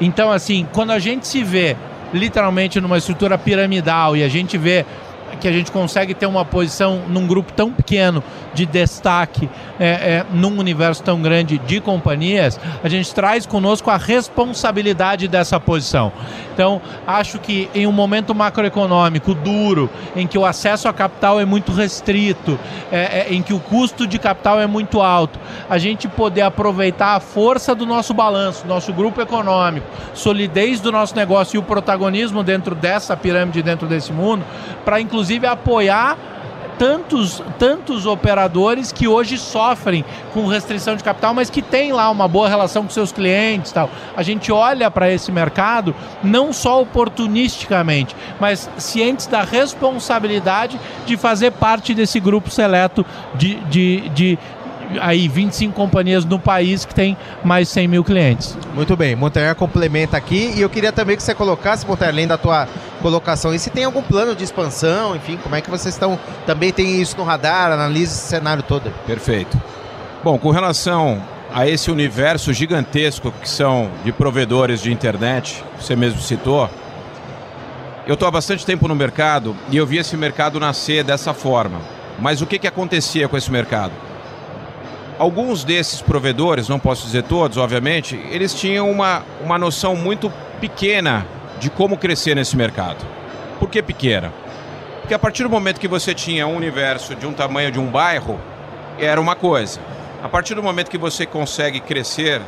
Então, 0.00 0.30
assim, 0.30 0.66
quando 0.72 0.90
a 0.90 0.98
gente 0.98 1.26
se 1.26 1.42
vê 1.42 1.76
literalmente 2.12 2.80
numa 2.80 2.98
estrutura 2.98 3.38
piramidal 3.38 4.16
e 4.16 4.22
a 4.22 4.28
gente 4.28 4.58
vê 4.58 4.84
que 5.40 5.48
a 5.48 5.52
gente 5.52 5.72
consegue 5.72 6.14
ter 6.14 6.26
uma 6.26 6.44
posição 6.44 7.02
num 7.08 7.26
grupo 7.26 7.52
tão 7.52 7.72
pequeno 7.72 8.22
de 8.54 8.66
destaque, 8.66 9.48
é, 9.78 9.86
é, 9.88 10.26
num 10.32 10.58
universo 10.58 11.02
tão 11.02 11.20
grande 11.20 11.58
de 11.58 11.80
companhias, 11.80 12.60
a 12.82 12.88
gente 12.88 13.12
traz 13.14 13.46
conosco 13.46 13.90
a 13.90 13.96
responsabilidade 13.96 15.26
dessa 15.26 15.58
posição. 15.58 16.12
Então, 16.52 16.82
acho 17.06 17.38
que 17.38 17.70
em 17.74 17.86
um 17.86 17.92
momento 17.92 18.34
macroeconômico 18.34 19.32
duro, 19.34 19.88
em 20.14 20.26
que 20.26 20.36
o 20.36 20.44
acesso 20.44 20.88
a 20.88 20.92
capital 20.92 21.40
é 21.40 21.44
muito 21.44 21.72
restrito, 21.72 22.58
é, 22.92 23.20
é, 23.20 23.34
em 23.34 23.40
que 23.42 23.54
o 23.54 23.58
custo 23.58 24.06
de 24.06 24.18
capital 24.18 24.60
é 24.60 24.66
muito 24.66 25.00
alto, 25.00 25.38
a 25.70 25.78
gente 25.78 26.06
poder 26.06 26.42
aproveitar 26.42 27.14
a 27.14 27.20
força 27.20 27.74
do 27.74 27.86
nosso 27.86 28.12
balanço, 28.12 28.66
nosso 28.66 28.92
grupo 28.92 29.22
econômico, 29.22 29.86
solidez 30.12 30.80
do 30.80 30.92
nosso 30.92 31.16
negócio 31.16 31.56
e 31.56 31.58
o 31.58 31.62
protagonismo 31.62 32.42
dentro 32.42 32.74
dessa 32.74 33.16
pirâmide, 33.16 33.62
dentro 33.62 33.86
desse 33.86 34.12
mundo, 34.12 34.44
para 34.84 35.00
inclusive 35.00 35.29
apoiar 35.46 36.16
tantos, 36.80 37.42
tantos 37.58 38.06
operadores 38.06 38.90
que 38.90 39.06
hoje 39.06 39.36
sofrem 39.36 40.02
com 40.32 40.46
restrição 40.46 40.96
de 40.96 41.04
capital, 41.04 41.34
mas 41.34 41.50
que 41.50 41.60
têm 41.60 41.92
lá 41.92 42.08
uma 42.08 42.26
boa 42.26 42.48
relação 42.48 42.84
com 42.84 42.88
seus 42.88 43.12
clientes 43.12 43.70
tal. 43.70 43.90
A 44.16 44.22
gente 44.22 44.50
olha 44.50 44.90
para 44.90 45.10
esse 45.12 45.30
mercado 45.30 45.94
não 46.24 46.54
só 46.54 46.80
oportunisticamente, 46.80 48.16
mas 48.40 48.70
cientes 48.78 49.26
da 49.26 49.42
responsabilidade 49.42 50.80
de 51.04 51.18
fazer 51.18 51.50
parte 51.50 51.92
desse 51.92 52.18
grupo 52.18 52.50
seleto 52.50 53.04
de, 53.34 53.56
de, 53.64 54.08
de 54.08 54.38
aí 55.00 55.28
25 55.28 55.74
companhias 55.74 56.24
no 56.24 56.38
país 56.38 56.84
que 56.84 56.94
tem 56.94 57.16
mais 57.44 57.68
100 57.68 57.88
mil 57.88 58.04
clientes. 58.04 58.56
Muito 58.74 58.96
bem, 58.96 59.14
Montanher 59.14 59.54
complementa 59.54 60.16
aqui 60.16 60.52
e 60.56 60.60
eu 60.60 60.70
queria 60.70 60.92
também 60.92 61.16
que 61.16 61.22
você 61.22 61.34
colocasse, 61.34 61.86
Montanher, 61.86 62.14
além 62.14 62.26
da 62.26 62.38
tua 62.38 62.66
colocação, 63.02 63.54
e 63.54 63.58
se 63.58 63.70
tem 63.70 63.84
algum 63.84 64.02
plano 64.02 64.34
de 64.34 64.44
expansão, 64.44 65.16
enfim, 65.16 65.38
como 65.42 65.54
é 65.54 65.60
que 65.60 65.70
vocês 65.70 65.94
estão, 65.94 66.18
também 66.46 66.72
tem 66.72 67.00
isso 67.00 67.16
no 67.16 67.24
radar, 67.24 67.72
analise 67.72 68.12
esse 68.12 68.28
cenário 68.28 68.62
todo. 68.62 68.92
Perfeito. 69.06 69.60
Bom, 70.22 70.38
com 70.38 70.50
relação 70.50 71.22
a 71.52 71.66
esse 71.66 71.90
universo 71.90 72.52
gigantesco 72.52 73.32
que 73.32 73.48
são 73.48 73.90
de 74.04 74.12
provedores 74.12 74.80
de 74.80 74.92
internet, 74.92 75.64
você 75.78 75.96
mesmo 75.96 76.20
citou, 76.20 76.68
eu 78.06 78.14
estou 78.14 78.26
há 78.28 78.30
bastante 78.30 78.64
tempo 78.66 78.88
no 78.88 78.94
mercado 78.94 79.56
e 79.70 79.76
eu 79.76 79.86
vi 79.86 79.98
esse 79.98 80.16
mercado 80.16 80.58
nascer 80.58 81.04
dessa 81.04 81.32
forma. 81.32 81.80
Mas 82.18 82.42
o 82.42 82.46
que, 82.46 82.58
que 82.58 82.66
acontecia 82.66 83.28
com 83.28 83.36
esse 83.36 83.50
mercado? 83.50 83.92
Alguns 85.20 85.64
desses 85.64 86.00
provedores, 86.00 86.66
não 86.66 86.78
posso 86.78 87.04
dizer 87.04 87.24
todos, 87.24 87.58
obviamente, 87.58 88.18
eles 88.30 88.54
tinham 88.54 88.90
uma, 88.90 89.22
uma 89.44 89.58
noção 89.58 89.94
muito 89.94 90.32
pequena 90.58 91.26
de 91.58 91.68
como 91.68 91.98
crescer 91.98 92.34
nesse 92.34 92.56
mercado. 92.56 93.04
Por 93.58 93.68
que 93.68 93.82
pequena? 93.82 94.32
Porque 95.02 95.12
a 95.12 95.18
partir 95.18 95.42
do 95.42 95.50
momento 95.50 95.78
que 95.78 95.86
você 95.86 96.14
tinha 96.14 96.46
um 96.46 96.56
universo 96.56 97.14
de 97.14 97.26
um 97.26 97.34
tamanho 97.34 97.70
de 97.70 97.78
um 97.78 97.90
bairro, 97.90 98.40
era 98.98 99.20
uma 99.20 99.36
coisa. 99.36 99.78
A 100.22 100.28
partir 100.30 100.54
do 100.54 100.62
momento 100.62 100.90
que 100.90 100.96
você 100.96 101.26
consegue 101.26 101.80
crescer 101.80 102.40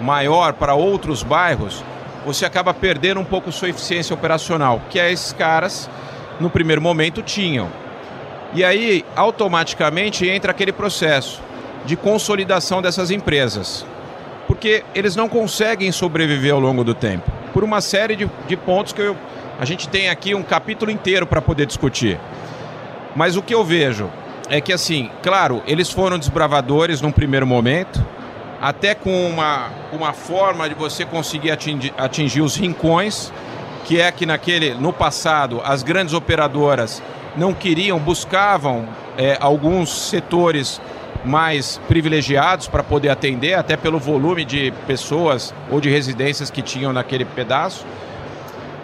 maior 0.00 0.54
para 0.54 0.72
outros 0.72 1.22
bairros, 1.22 1.84
você 2.24 2.46
acaba 2.46 2.72
perdendo 2.72 3.20
um 3.20 3.26
pouco 3.26 3.52
sua 3.52 3.68
eficiência 3.68 4.14
operacional, 4.14 4.80
que 4.88 4.98
é 4.98 5.12
esses 5.12 5.34
caras, 5.34 5.90
no 6.40 6.48
primeiro 6.48 6.80
momento, 6.80 7.20
tinham. 7.20 7.68
E 8.54 8.64
aí, 8.64 9.04
automaticamente, 9.14 10.26
entra 10.26 10.52
aquele 10.52 10.72
processo 10.72 11.44
de 11.86 11.96
consolidação 11.96 12.82
dessas 12.82 13.10
empresas. 13.10 13.86
Porque 14.46 14.84
eles 14.94 15.16
não 15.16 15.28
conseguem 15.28 15.90
sobreviver 15.90 16.52
ao 16.52 16.60
longo 16.60 16.84
do 16.84 16.94
tempo. 16.94 17.30
Por 17.52 17.64
uma 17.64 17.80
série 17.80 18.14
de, 18.14 18.30
de 18.46 18.56
pontos 18.56 18.92
que 18.92 19.00
eu, 19.00 19.16
a 19.58 19.64
gente 19.64 19.88
tem 19.88 20.08
aqui 20.10 20.34
um 20.34 20.42
capítulo 20.42 20.90
inteiro 20.90 21.26
para 21.26 21.40
poder 21.40 21.66
discutir. 21.66 22.20
Mas 23.14 23.36
o 23.36 23.42
que 23.42 23.54
eu 23.54 23.64
vejo 23.64 24.10
é 24.50 24.60
que, 24.60 24.72
assim, 24.72 25.10
claro, 25.22 25.62
eles 25.66 25.90
foram 25.90 26.18
desbravadores 26.18 27.00
num 27.00 27.10
primeiro 27.10 27.46
momento, 27.46 28.04
até 28.60 28.94
com 28.94 29.28
uma, 29.28 29.70
uma 29.92 30.12
forma 30.12 30.68
de 30.68 30.74
você 30.74 31.04
conseguir 31.04 31.50
atingir, 31.50 31.92
atingir 31.96 32.42
os 32.42 32.56
rincões, 32.56 33.32
que 33.84 34.00
é 34.00 34.10
que 34.10 34.26
naquele, 34.26 34.74
no 34.74 34.92
passado 34.92 35.60
as 35.64 35.82
grandes 35.82 36.14
operadoras 36.14 37.02
não 37.36 37.52
queriam, 37.52 37.98
buscavam 37.98 38.88
é, 39.16 39.36
alguns 39.40 40.08
setores 40.08 40.80
mais 41.26 41.78
privilegiados 41.88 42.68
para 42.68 42.82
poder 42.82 43.10
atender, 43.10 43.54
até 43.54 43.76
pelo 43.76 43.98
volume 43.98 44.44
de 44.44 44.72
pessoas 44.86 45.52
ou 45.70 45.80
de 45.80 45.90
residências 45.90 46.50
que 46.50 46.62
tinham 46.62 46.92
naquele 46.92 47.24
pedaço. 47.24 47.84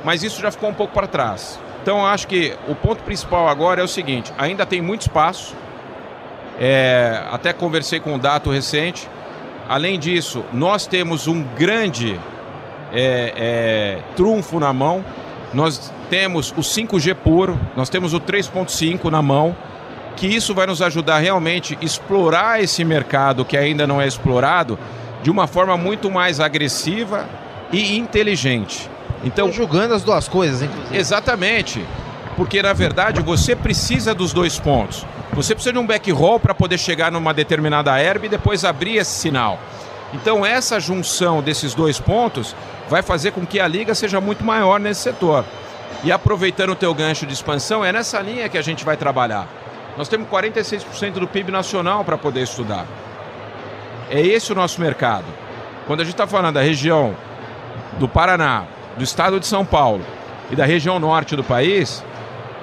Mas 0.04 0.22
isso 0.22 0.42
já 0.42 0.50
ficou 0.50 0.68
um 0.68 0.75
pouco 0.75 0.92
para 0.92 1.06
trás. 1.06 1.58
Então 1.82 2.04
acho 2.04 2.26
que 2.26 2.54
o 2.68 2.75
ponto 2.75 3.02
principal 3.02 3.49
agora 3.49 3.80
é 3.80 3.84
o 3.84 3.88
seguinte: 3.88 4.32
ainda 4.37 4.66
tem 4.66 4.82
muito 4.82 5.02
espaço. 5.02 5.54
É, 6.61 7.22
até 7.30 7.52
conversei 7.52 7.99
com 8.00 8.14
um 8.14 8.18
dato 8.18 8.50
recente. 8.50 9.08
Além 9.68 9.99
disso, 9.99 10.44
nós 10.52 10.87
temos 10.87 11.26
um 11.26 11.42
grande 11.42 12.20
é, 12.92 13.32
é, 13.37 13.99
trunfo 14.16 14.61
na 14.61 14.72
mão. 14.72 15.04
Nós 15.54 15.92
temos 16.08 16.50
o 16.52 16.61
5G 16.61 17.14
puro, 17.14 17.58
nós 17.76 17.88
temos 17.88 18.14
o 18.14 18.20
3.5 18.20 19.11
na 19.11 19.20
mão 19.20 19.56
que 20.16 20.26
isso 20.26 20.54
vai 20.54 20.66
nos 20.66 20.83
ajudar 20.83 21.19
realmente 21.19 21.76
a 21.81 21.85
explorar 21.85 22.62
esse 22.62 22.85
mercado 22.85 23.45
que 23.45 23.57
ainda 23.57 23.87
não 23.87 24.00
é 24.00 24.07
explorado 24.07 24.78
de 25.23 25.31
uma 25.31 25.47
forma 25.47 25.76
muito 25.76 26.11
mais 26.11 26.40
agressiva 26.40 27.28
e 27.73 27.97
inteligente. 27.97 28.90
Então, 29.25 29.52
julgando 29.52 29.95
as 29.95 30.02
duas 30.02 30.28
coisas, 30.28 30.62
inclusive. 30.62 30.97
Exatamente. 30.97 31.85
Porque 32.37 32.62
na 32.62 32.73
verdade 32.73 33.21
você 33.21 33.54
precisa 33.54 34.14
dos 34.14 34.33
dois 34.33 34.59
pontos. 34.59 35.07
Você 35.33 35.54
precisa 35.54 35.73
de 35.73 35.78
um 35.78 35.87
backroll 35.87 36.40
para 36.40 36.54
poder 36.54 36.78
chegar 36.78 37.12
numa 37.12 37.33
determinada 37.33 37.99
herb 37.99 38.26
e 38.26 38.28
depois 38.28 38.64
abrir 38.64 38.97
esse 38.97 39.12
sinal. 39.12 39.59
Então 40.12 40.45
essa 40.45 40.78
junção 40.81 41.42
desses 41.42 41.75
dois 41.75 41.99
pontos 41.99 42.54
vai 42.88 43.02
fazer 43.02 43.33
com 43.33 43.47
que 43.47 43.61
a 43.61 43.66
liga 43.66 43.95
seja 43.95 44.21
muito 44.21 44.45
maior 44.45 44.81
nesse 44.81 45.02
setor. 45.02 45.45
E 46.04 46.11
aproveitando 46.11 46.71
o 46.71 46.75
teu 46.75 46.92
gancho 46.95 47.26
de 47.26 47.33
expansão, 47.33 47.85
é 47.85 47.92
nessa 47.92 48.21
linha 48.21 48.49
que 48.49 48.59
a 48.59 48.62
gente 48.62 48.85
vai 48.85 48.97
trabalhar. 48.97 49.47
Nós 49.96 50.08
temos 50.08 50.28
46% 50.28 51.12
do 51.12 51.28
PIB 51.28 51.52
nacional 51.52 52.04
para 52.04 52.16
poder 52.16 52.42
estudar. 52.42 52.87
É 54.11 54.20
esse 54.20 54.52
o 54.52 54.54
nosso 54.54 54.80
mercado. 54.80 55.25
Quando 55.87 56.00
a 56.00 56.04
gente 56.04 56.14
está 56.14 56.26
falando 56.26 56.54
da 56.54 56.62
região 56.62 57.14
do 57.99 58.08
Paraná, 58.08 58.64
do 58.96 59.04
estado 59.04 59.38
de 59.38 59.46
São 59.46 59.64
Paulo 59.64 60.04
e 60.50 60.56
da 60.56 60.64
região 60.64 60.99
norte 60.99 61.37
do 61.37 61.44
país, 61.44 62.04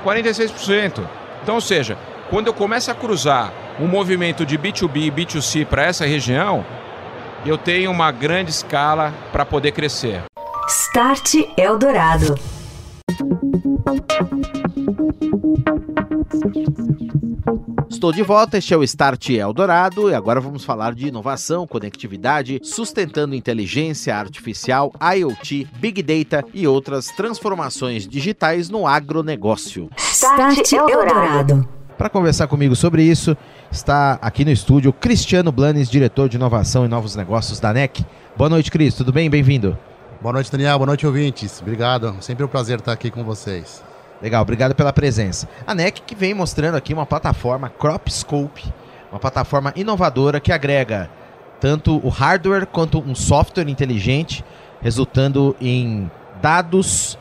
46%. 0.03 1.03
Então, 1.43 1.55
ou 1.55 1.62
seja, 1.62 1.98
quando 2.29 2.48
eu 2.48 2.53
começo 2.53 2.91
a 2.91 2.95
cruzar 2.95 3.51
um 3.79 3.88
movimento 3.88 4.45
de 4.45 4.57
B2B 4.57 5.07
e 5.07 5.12
B2C 5.12 5.65
para 5.65 5.83
essa 5.83 6.05
região, 6.05 6.65
eu 7.45 7.57
tenho 7.57 7.91
uma 7.91 8.12
grande 8.12 8.51
escala 8.51 9.13
para 9.31 9.45
poder 9.45 9.71
crescer. 9.71 10.24
Start 10.67 11.36
Eldorado. 11.57 12.36
Estou 17.89 18.12
de 18.12 18.22
volta, 18.22 18.58
este 18.58 18.74
é 18.74 18.77
o 18.77 18.84
Start 18.84 19.29
Eldorado 19.29 20.10
e 20.10 20.13
agora 20.13 20.39
vamos 20.39 20.63
falar 20.63 20.94
de 20.94 21.08
inovação, 21.08 21.65
conectividade, 21.65 22.60
sustentando 22.63 23.36
inteligência 23.36 24.15
artificial, 24.15 24.94
IoT, 25.18 25.68
Big 25.79 26.01
Data 26.03 26.46
e 26.53 26.68
outras 26.68 27.08
transformações 27.08 28.08
digitais 28.08 28.70
no 28.70 28.86
agronegócio. 28.86 29.89
Start 29.98 30.72
Eldorado. 30.72 31.68
Para 31.98 32.10
conversar 32.10 32.48
comigo 32.48 32.75
sobre 32.75 33.03
isso, 33.03 33.36
está 33.72 34.20
aqui 34.22 34.46
no 34.46 34.51
estúdio 34.51 34.94
Cristiano 34.94 35.51
Blanes, 35.51 35.89
diretor 35.89 36.29
de 36.29 36.38
inovação 36.38 36.86
e 36.86 36.88
novos 36.88 37.15
negócios 37.15 37.60
da 37.60 37.74
NEC. 37.74 38.06
Boa 38.38 38.50
noite, 38.50 38.72
Cris. 38.72 38.94
Tudo 38.94 39.12
bem? 39.12 39.29
Bem-vindo. 39.29 39.77
Boa 40.22 40.32
noite, 40.32 40.51
Daniel. 40.51 40.77
Boa 40.77 40.88
noite, 40.88 41.06
ouvintes. 41.06 41.60
Obrigado. 41.62 42.15
Sempre 42.22 42.46
um 42.46 42.48
prazer 42.48 42.79
estar 42.79 42.94
aqui 42.94 43.12
com 43.12 43.24
vocês. 43.24 43.88
Legal, 44.22 44.42
obrigado 44.42 44.76
pela 44.76 44.92
presença. 44.92 45.48
A 45.66 45.74
NEC 45.74 46.02
que 46.02 46.14
vem 46.14 46.34
mostrando 46.34 46.76
aqui 46.76 46.94
uma 46.94 47.06
plataforma 47.06 47.70
CropScope, 47.70 48.66
uma 49.12 49.20
plataforma 49.20 49.72
inovadora 49.76 50.40
que 50.40 50.52
agrega 50.52 51.10
tanto 51.60 52.06
o 52.06 52.10
hardware 52.10 52.66
quanto 52.66 53.00
um 53.00 53.16
software 53.16 53.70
inteligente, 53.70 54.44
resultando 54.82 55.56
em 55.60 56.10
dados 56.42 57.18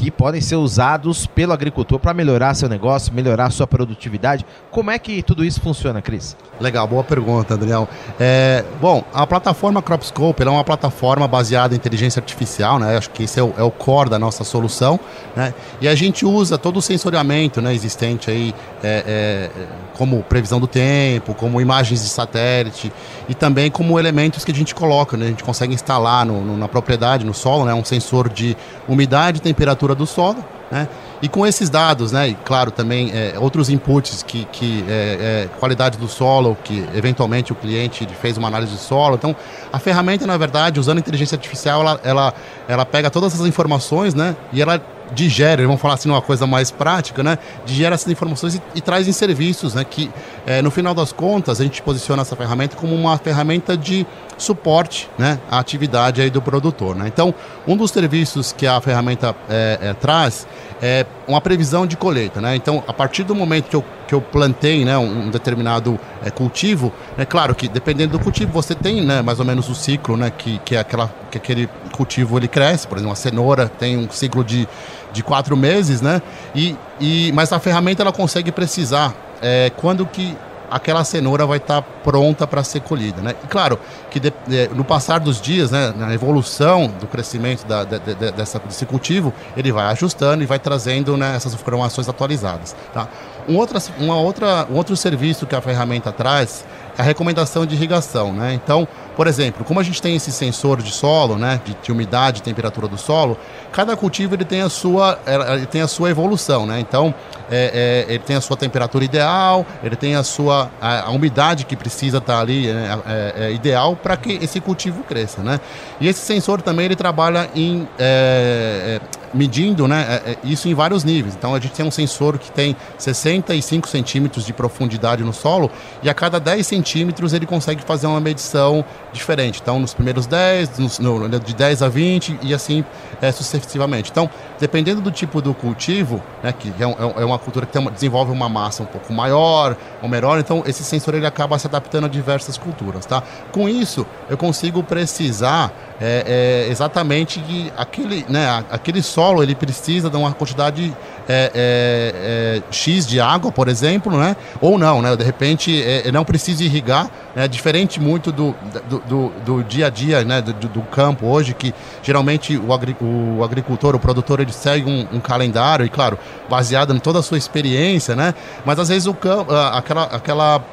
que 0.00 0.10
podem 0.10 0.40
ser 0.40 0.56
usados 0.56 1.26
pelo 1.26 1.52
agricultor 1.52 1.98
para 1.98 2.14
melhorar 2.14 2.54
seu 2.54 2.68
negócio, 2.68 3.12
melhorar 3.12 3.50
sua 3.50 3.66
produtividade. 3.66 4.46
Como 4.70 4.90
é 4.90 4.98
que 4.98 5.22
tudo 5.22 5.44
isso 5.44 5.60
funciona, 5.60 6.00
Cris? 6.00 6.36
Legal, 6.58 6.86
boa 6.86 7.04
pergunta, 7.04 7.56
Daniel. 7.56 7.88
É, 8.18 8.64
bom, 8.80 9.04
a 9.12 9.26
plataforma 9.26 9.82
CropScope 9.82 10.42
é 10.42 10.48
uma 10.48 10.64
plataforma 10.64 11.28
baseada 11.28 11.74
em 11.74 11.76
inteligência 11.76 12.20
artificial, 12.20 12.78
né? 12.78 12.96
Acho 12.96 13.10
que 13.10 13.24
esse 13.24 13.38
é 13.38 13.42
o, 13.42 13.52
é 13.58 13.62
o 13.62 13.70
core 13.70 14.10
da 14.10 14.18
nossa 14.18 14.42
solução, 14.42 14.98
né? 15.36 15.52
E 15.80 15.88
a 15.88 15.94
gente 15.94 16.24
usa 16.24 16.56
todo 16.56 16.78
o 16.78 16.82
sensoriamento 16.82 17.60
né, 17.60 17.74
existente 17.74 18.30
aí, 18.30 18.54
é, 18.82 19.04
é, 19.06 19.50
como 19.94 20.22
previsão 20.22 20.58
do 20.58 20.66
tempo, 20.66 21.34
como 21.34 21.60
imagens 21.60 22.02
de 22.02 22.08
satélite 22.08 22.92
e 23.28 23.34
também 23.34 23.70
como 23.70 23.98
elementos 23.98 24.44
que 24.44 24.50
a 24.50 24.54
gente 24.54 24.74
coloca, 24.74 25.16
né? 25.16 25.26
A 25.26 25.28
gente 25.28 25.44
consegue 25.44 25.74
instalar 25.74 26.24
no, 26.24 26.40
no, 26.40 26.56
na 26.56 26.68
propriedade, 26.68 27.24
no 27.24 27.34
solo, 27.34 27.66
né? 27.66 27.74
Um 27.74 27.84
sensor 27.84 28.28
de 28.28 28.56
umidade, 28.88 29.42
temperatura 29.42 29.89
do 29.94 30.06
solo, 30.06 30.44
né? 30.70 30.88
E 31.22 31.28
com 31.28 31.46
esses 31.46 31.68
dados, 31.68 32.12
né, 32.12 32.28
e 32.28 32.34
claro 32.34 32.70
também 32.70 33.10
é, 33.12 33.34
outros 33.38 33.68
inputs, 33.68 34.22
que, 34.22 34.46
que 34.46 34.82
é, 34.88 35.48
é, 35.52 35.58
qualidade 35.58 35.98
do 35.98 36.08
solo, 36.08 36.56
que 36.64 36.86
eventualmente 36.94 37.52
o 37.52 37.54
cliente 37.54 38.08
fez 38.22 38.38
uma 38.38 38.48
análise 38.48 38.72
de 38.72 38.80
solo. 38.80 39.16
Então, 39.16 39.36
a 39.70 39.78
ferramenta, 39.78 40.26
na 40.26 40.38
verdade, 40.38 40.80
usando 40.80 40.98
inteligência 40.98 41.34
artificial, 41.34 41.82
ela, 41.82 42.00
ela, 42.02 42.34
ela 42.66 42.86
pega 42.86 43.10
todas 43.10 43.34
essas 43.34 43.46
informações, 43.46 44.14
né, 44.14 44.34
e 44.50 44.62
ela 44.62 44.82
digere, 45.12 45.66
vamos 45.66 45.80
falar 45.80 45.94
assim, 45.94 46.08
uma 46.08 46.22
coisa 46.22 46.46
mais 46.46 46.70
prática, 46.70 47.22
né? 47.22 47.36
Digere 47.66 47.92
essas 47.92 48.10
informações 48.12 48.54
e, 48.54 48.62
e 48.76 48.80
traz 48.80 49.08
em 49.08 49.12
serviços, 49.12 49.74
né? 49.74 49.84
Que 49.84 50.10
é, 50.46 50.62
no 50.62 50.70
final 50.70 50.94
das 50.94 51.12
contas 51.12 51.60
a 51.60 51.64
gente 51.64 51.82
posiciona 51.82 52.22
essa 52.22 52.36
ferramenta 52.36 52.76
como 52.76 52.94
uma 52.94 53.18
ferramenta 53.18 53.76
de 53.76 54.06
suporte, 54.42 55.08
né? 55.18 55.38
Atividade 55.50 56.20
aí 56.20 56.30
do 56.30 56.40
produtor, 56.40 56.96
né? 56.96 57.06
Então, 57.06 57.34
um 57.66 57.76
dos 57.76 57.90
serviços 57.90 58.52
que 58.52 58.66
a 58.66 58.80
ferramenta 58.80 59.34
é, 59.48 59.78
é, 59.82 59.94
traz 59.94 60.46
é 60.82 61.04
uma 61.28 61.40
previsão 61.40 61.86
de 61.86 61.96
colheita, 61.96 62.40
né? 62.40 62.56
Então, 62.56 62.82
a 62.88 62.92
partir 62.92 63.22
do 63.22 63.34
momento 63.34 63.68
que 63.68 63.76
eu, 63.76 63.84
que 64.08 64.14
eu 64.14 64.20
plantei, 64.20 64.84
né, 64.84 64.96
um 64.96 65.30
determinado 65.30 66.00
é, 66.24 66.30
cultivo, 66.30 66.92
é 67.18 67.24
claro 67.24 67.54
que 67.54 67.68
dependendo 67.68 68.18
do 68.18 68.24
cultivo 68.24 68.50
você 68.50 68.74
tem, 68.74 69.04
né, 69.04 69.22
mais 69.22 69.38
ou 69.38 69.44
menos 69.44 69.68
o 69.68 69.74
ciclo, 69.74 70.16
né, 70.16 70.32
que, 70.36 70.58
que 70.64 70.74
é 70.74 70.80
aquela 70.80 71.12
que 71.30 71.38
aquele 71.38 71.68
cultivo 71.92 72.38
ele 72.38 72.48
cresce, 72.48 72.88
por 72.88 72.96
exemplo, 72.96 73.12
a 73.12 73.16
cenoura 73.16 73.68
tem 73.68 73.96
um 73.96 74.10
ciclo 74.10 74.42
de 74.42 74.66
de 75.12 75.22
quatro 75.22 75.56
meses, 75.56 76.00
né? 76.00 76.22
E, 76.54 76.76
e, 77.00 77.32
mas 77.32 77.52
a 77.52 77.58
ferramenta 77.58 78.02
ela 78.02 78.12
consegue 78.12 78.52
precisar 78.52 79.14
é, 79.42 79.70
quando 79.76 80.06
que 80.06 80.36
aquela 80.70 81.04
cenoura 81.04 81.44
vai 81.46 81.58
estar 81.58 81.82
tá 81.82 81.88
pronta 82.02 82.46
para 82.46 82.62
ser 82.62 82.80
colhida, 82.80 83.20
né? 83.20 83.34
E 83.42 83.46
claro 83.46 83.78
que 84.10 84.20
de, 84.20 84.32
de, 84.46 84.68
no 84.68 84.84
passar 84.84 85.18
dos 85.18 85.40
dias, 85.40 85.70
né, 85.70 85.92
na 85.96 86.14
evolução 86.14 86.86
do 86.86 87.06
crescimento 87.06 87.66
da, 87.66 87.84
de, 87.84 87.98
dessa, 88.32 88.58
desse 88.60 88.86
cultivo, 88.86 89.32
ele 89.56 89.72
vai 89.72 89.86
ajustando 89.86 90.42
e 90.42 90.46
vai 90.46 90.58
trazendo 90.58 91.16
né, 91.16 91.34
essas 91.34 91.54
informações 91.54 92.08
atualizadas, 92.08 92.74
tá? 92.92 93.08
Um, 93.50 93.56
outra, 93.56 93.82
uma 93.98 94.16
outra, 94.16 94.66
um 94.70 94.76
outro 94.76 94.96
serviço 94.96 95.44
que 95.44 95.56
a 95.56 95.60
ferramenta 95.60 96.12
traz 96.12 96.64
é 96.96 97.02
a 97.02 97.04
recomendação 97.04 97.66
de 97.66 97.74
irrigação, 97.74 98.32
né? 98.32 98.54
Então, 98.54 98.86
por 99.16 99.26
exemplo, 99.26 99.64
como 99.64 99.80
a 99.80 99.82
gente 99.82 100.00
tem 100.00 100.14
esse 100.14 100.30
sensor 100.30 100.80
de 100.80 100.92
solo, 100.92 101.36
né, 101.36 101.60
de, 101.64 101.76
de 101.82 101.90
umidade 101.90 102.38
e 102.38 102.42
temperatura 102.42 102.86
do 102.86 102.96
solo, 102.96 103.36
cada 103.72 103.96
cultivo 103.96 104.34
ele 104.34 104.44
tem 104.44 104.60
a 104.60 104.68
sua, 104.68 105.18
ele 105.56 105.66
tem 105.66 105.82
a 105.82 105.88
sua 105.88 106.10
evolução, 106.10 106.64
né? 106.64 106.78
Então, 106.78 107.12
é, 107.50 108.06
é, 108.08 108.14
ele 108.14 108.22
tem 108.22 108.36
a 108.36 108.40
sua 108.40 108.56
temperatura 108.56 109.04
ideal, 109.04 109.66
ele 109.82 109.96
tem 109.96 110.14
a 110.14 110.22
sua 110.22 110.70
a, 110.80 111.06
a 111.06 111.10
umidade 111.10 111.64
que 111.64 111.74
precisa 111.74 112.18
estar 112.18 112.38
ali 112.38 112.72
né, 112.72 112.98
é, 113.06 113.34
é, 113.46 113.52
ideal 113.52 113.96
para 113.96 114.16
que 114.16 114.38
esse 114.40 114.60
cultivo 114.60 115.02
cresça, 115.02 115.42
né? 115.42 115.58
E 116.00 116.06
esse 116.06 116.20
sensor 116.20 116.62
também 116.62 116.86
ele 116.86 116.96
trabalha 116.96 117.50
em 117.54 117.88
é, 117.98 119.00
é, 119.00 119.19
medindo 119.32 119.86
né, 119.86 120.20
é, 120.24 120.30
é, 120.32 120.36
isso 120.44 120.68
em 120.68 120.74
vários 120.74 121.04
níveis. 121.04 121.34
Então 121.34 121.54
a 121.54 121.60
gente 121.60 121.72
tem 121.72 121.86
um 121.86 121.90
sensor 121.90 122.38
que 122.38 122.50
tem 122.50 122.76
65 122.98 123.88
centímetros 123.88 124.44
de 124.44 124.52
profundidade 124.52 125.22
no 125.22 125.32
solo 125.32 125.70
e 126.02 126.10
a 126.10 126.14
cada 126.14 126.38
10 126.38 126.66
centímetros 126.66 127.32
ele 127.32 127.46
consegue 127.46 127.82
fazer 127.82 128.06
uma 128.06 128.20
medição 128.20 128.84
diferente. 129.12 129.60
Então 129.62 129.78
nos 129.78 129.94
primeiros 129.94 130.26
10, 130.26 130.78
nos, 130.78 130.98
no, 130.98 131.28
de 131.38 131.54
10 131.54 131.82
a 131.82 131.88
20 131.88 132.38
e 132.42 132.54
assim 132.54 132.84
é, 133.20 133.30
sucessivamente. 133.32 134.10
Então, 134.10 134.28
dependendo 134.58 135.00
do 135.00 135.10
tipo 135.10 135.40
do 135.40 135.54
cultivo, 135.54 136.22
né, 136.42 136.52
que 136.52 136.68
é, 136.68 136.84
é, 136.84 137.22
é 137.22 137.24
uma 137.24 137.38
cultura 137.38 137.66
que 137.66 137.78
uma, 137.78 137.90
desenvolve 137.90 138.32
uma 138.32 138.48
massa 138.48 138.82
um 138.82 138.86
pouco 138.86 139.12
maior 139.12 139.76
ou 140.02 140.08
menor, 140.08 140.38
então 140.38 140.62
esse 140.66 140.82
sensor 140.82 141.14
ele 141.14 141.26
acaba 141.26 141.58
se 141.58 141.66
adaptando 141.66 142.06
a 142.06 142.08
diversas 142.08 142.58
culturas. 142.58 143.06
Tá? 143.06 143.22
Com 143.52 143.68
isso, 143.68 144.06
eu 144.28 144.36
consigo 144.36 144.82
precisar 144.82 145.72
é, 146.00 146.66
exatamente 146.70 147.40
que 147.40 147.72
aquele, 147.76 148.24
né, 148.28 148.64
aquele 148.70 149.02
solo 149.02 149.19
ele 149.42 149.54
precisa 149.54 150.08
de 150.08 150.16
uma 150.16 150.32
quantidade 150.32 150.96
é, 151.28 151.50
é, 151.54 152.60
é 152.60 152.62
X 152.70 153.06
de 153.06 153.20
água, 153.20 153.52
por 153.52 153.68
exemplo, 153.68 154.16
né? 154.18 154.34
ou 154.60 154.78
não, 154.78 155.00
né? 155.02 155.14
de 155.14 155.22
repente 155.22 155.82
é, 155.82 156.10
não 156.10 156.24
precisa 156.24 156.64
irrigar, 156.64 157.10
né? 157.34 157.46
diferente 157.46 158.00
muito 158.00 158.32
do, 158.32 158.54
do, 158.88 158.98
do, 159.00 159.32
do, 159.44 159.64
dia 159.64 159.86
a 159.86 159.90
dia 159.90 160.24
né? 160.24 160.40
do, 160.40 160.52
do, 160.52 160.82
campo 160.82 161.26
hoje, 161.26 161.54
que 161.54 161.74
geralmente 162.02 162.56
o, 162.56 162.72
agri, 162.72 162.96
o 163.00 163.44
agricultor, 163.44 163.94
o 163.94 163.98
produtor, 164.00 164.40
ele 164.40 164.52
segue 164.52 164.88
um, 164.90 165.16
um, 165.16 165.20
calendário, 165.20 165.84
e 165.84 165.88
claro, 165.88 166.18
baseado 166.48 166.94
em 166.94 166.98
toda 166.98 167.18
a 167.18 167.22
sua 167.22 167.38
experiência, 167.38 168.16
né? 168.16 168.34
mas 168.64 168.78
às 168.78 168.88
vezes 168.88 169.06
o 169.06 169.14
campo, 169.14 169.52
aquela, 169.52 170.04
aquela, 170.04 170.64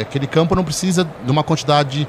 aquele 0.00 0.26
campo 0.26 0.54
não 0.54 0.64
precisa 0.64 1.08
de 1.24 1.30
uma 1.30 1.42
quantidade 1.42 2.06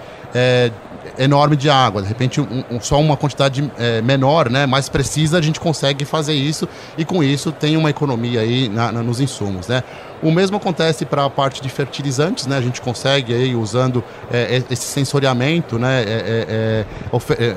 enorme 1.20 1.56
de 1.56 1.70
água. 1.70 2.02
De 2.02 2.08
repente, 2.08 2.40
um, 2.42 2.64
um, 2.72 2.80
só 2.80 3.00
uma 3.00 3.18
quantidade 3.18 3.70
é, 3.78 4.02
menor, 4.02 4.50
né, 4.50 4.66
mais 4.66 4.90
precisa, 4.90 5.38
a 5.38 5.42
gente 5.42 5.60
consegue 5.60 6.06
fazer 6.06 6.34
isso 6.34 6.68
e 6.98 7.06
com 7.06 7.24
isso 7.24 7.52
tem 7.52 7.78
uma 7.78 7.90
economia 7.90 8.42
aí 8.42 8.70
na, 8.70 8.92
na, 8.92 9.04
nos 9.04 9.20
insumos. 9.20 9.68
Né? 9.68 9.84
O 10.24 10.32
mesmo 10.32 10.58
acontece 10.58 11.06
para 11.06 11.26
a 11.26 11.30
parte 11.30 11.62
de 11.62 11.70
fertilizantes, 11.70 12.46
né? 12.46 12.58
A 12.58 12.62
gente 12.62 12.82
consegue 12.82 13.34
aí 13.34 13.56
usando 13.56 14.04
é, 14.30 14.62
esse 14.70 14.84
sensoriamento, 14.84 15.80
né? 15.80 16.04
É, 16.04 16.86
é, 17.30 17.36
é 17.40 17.56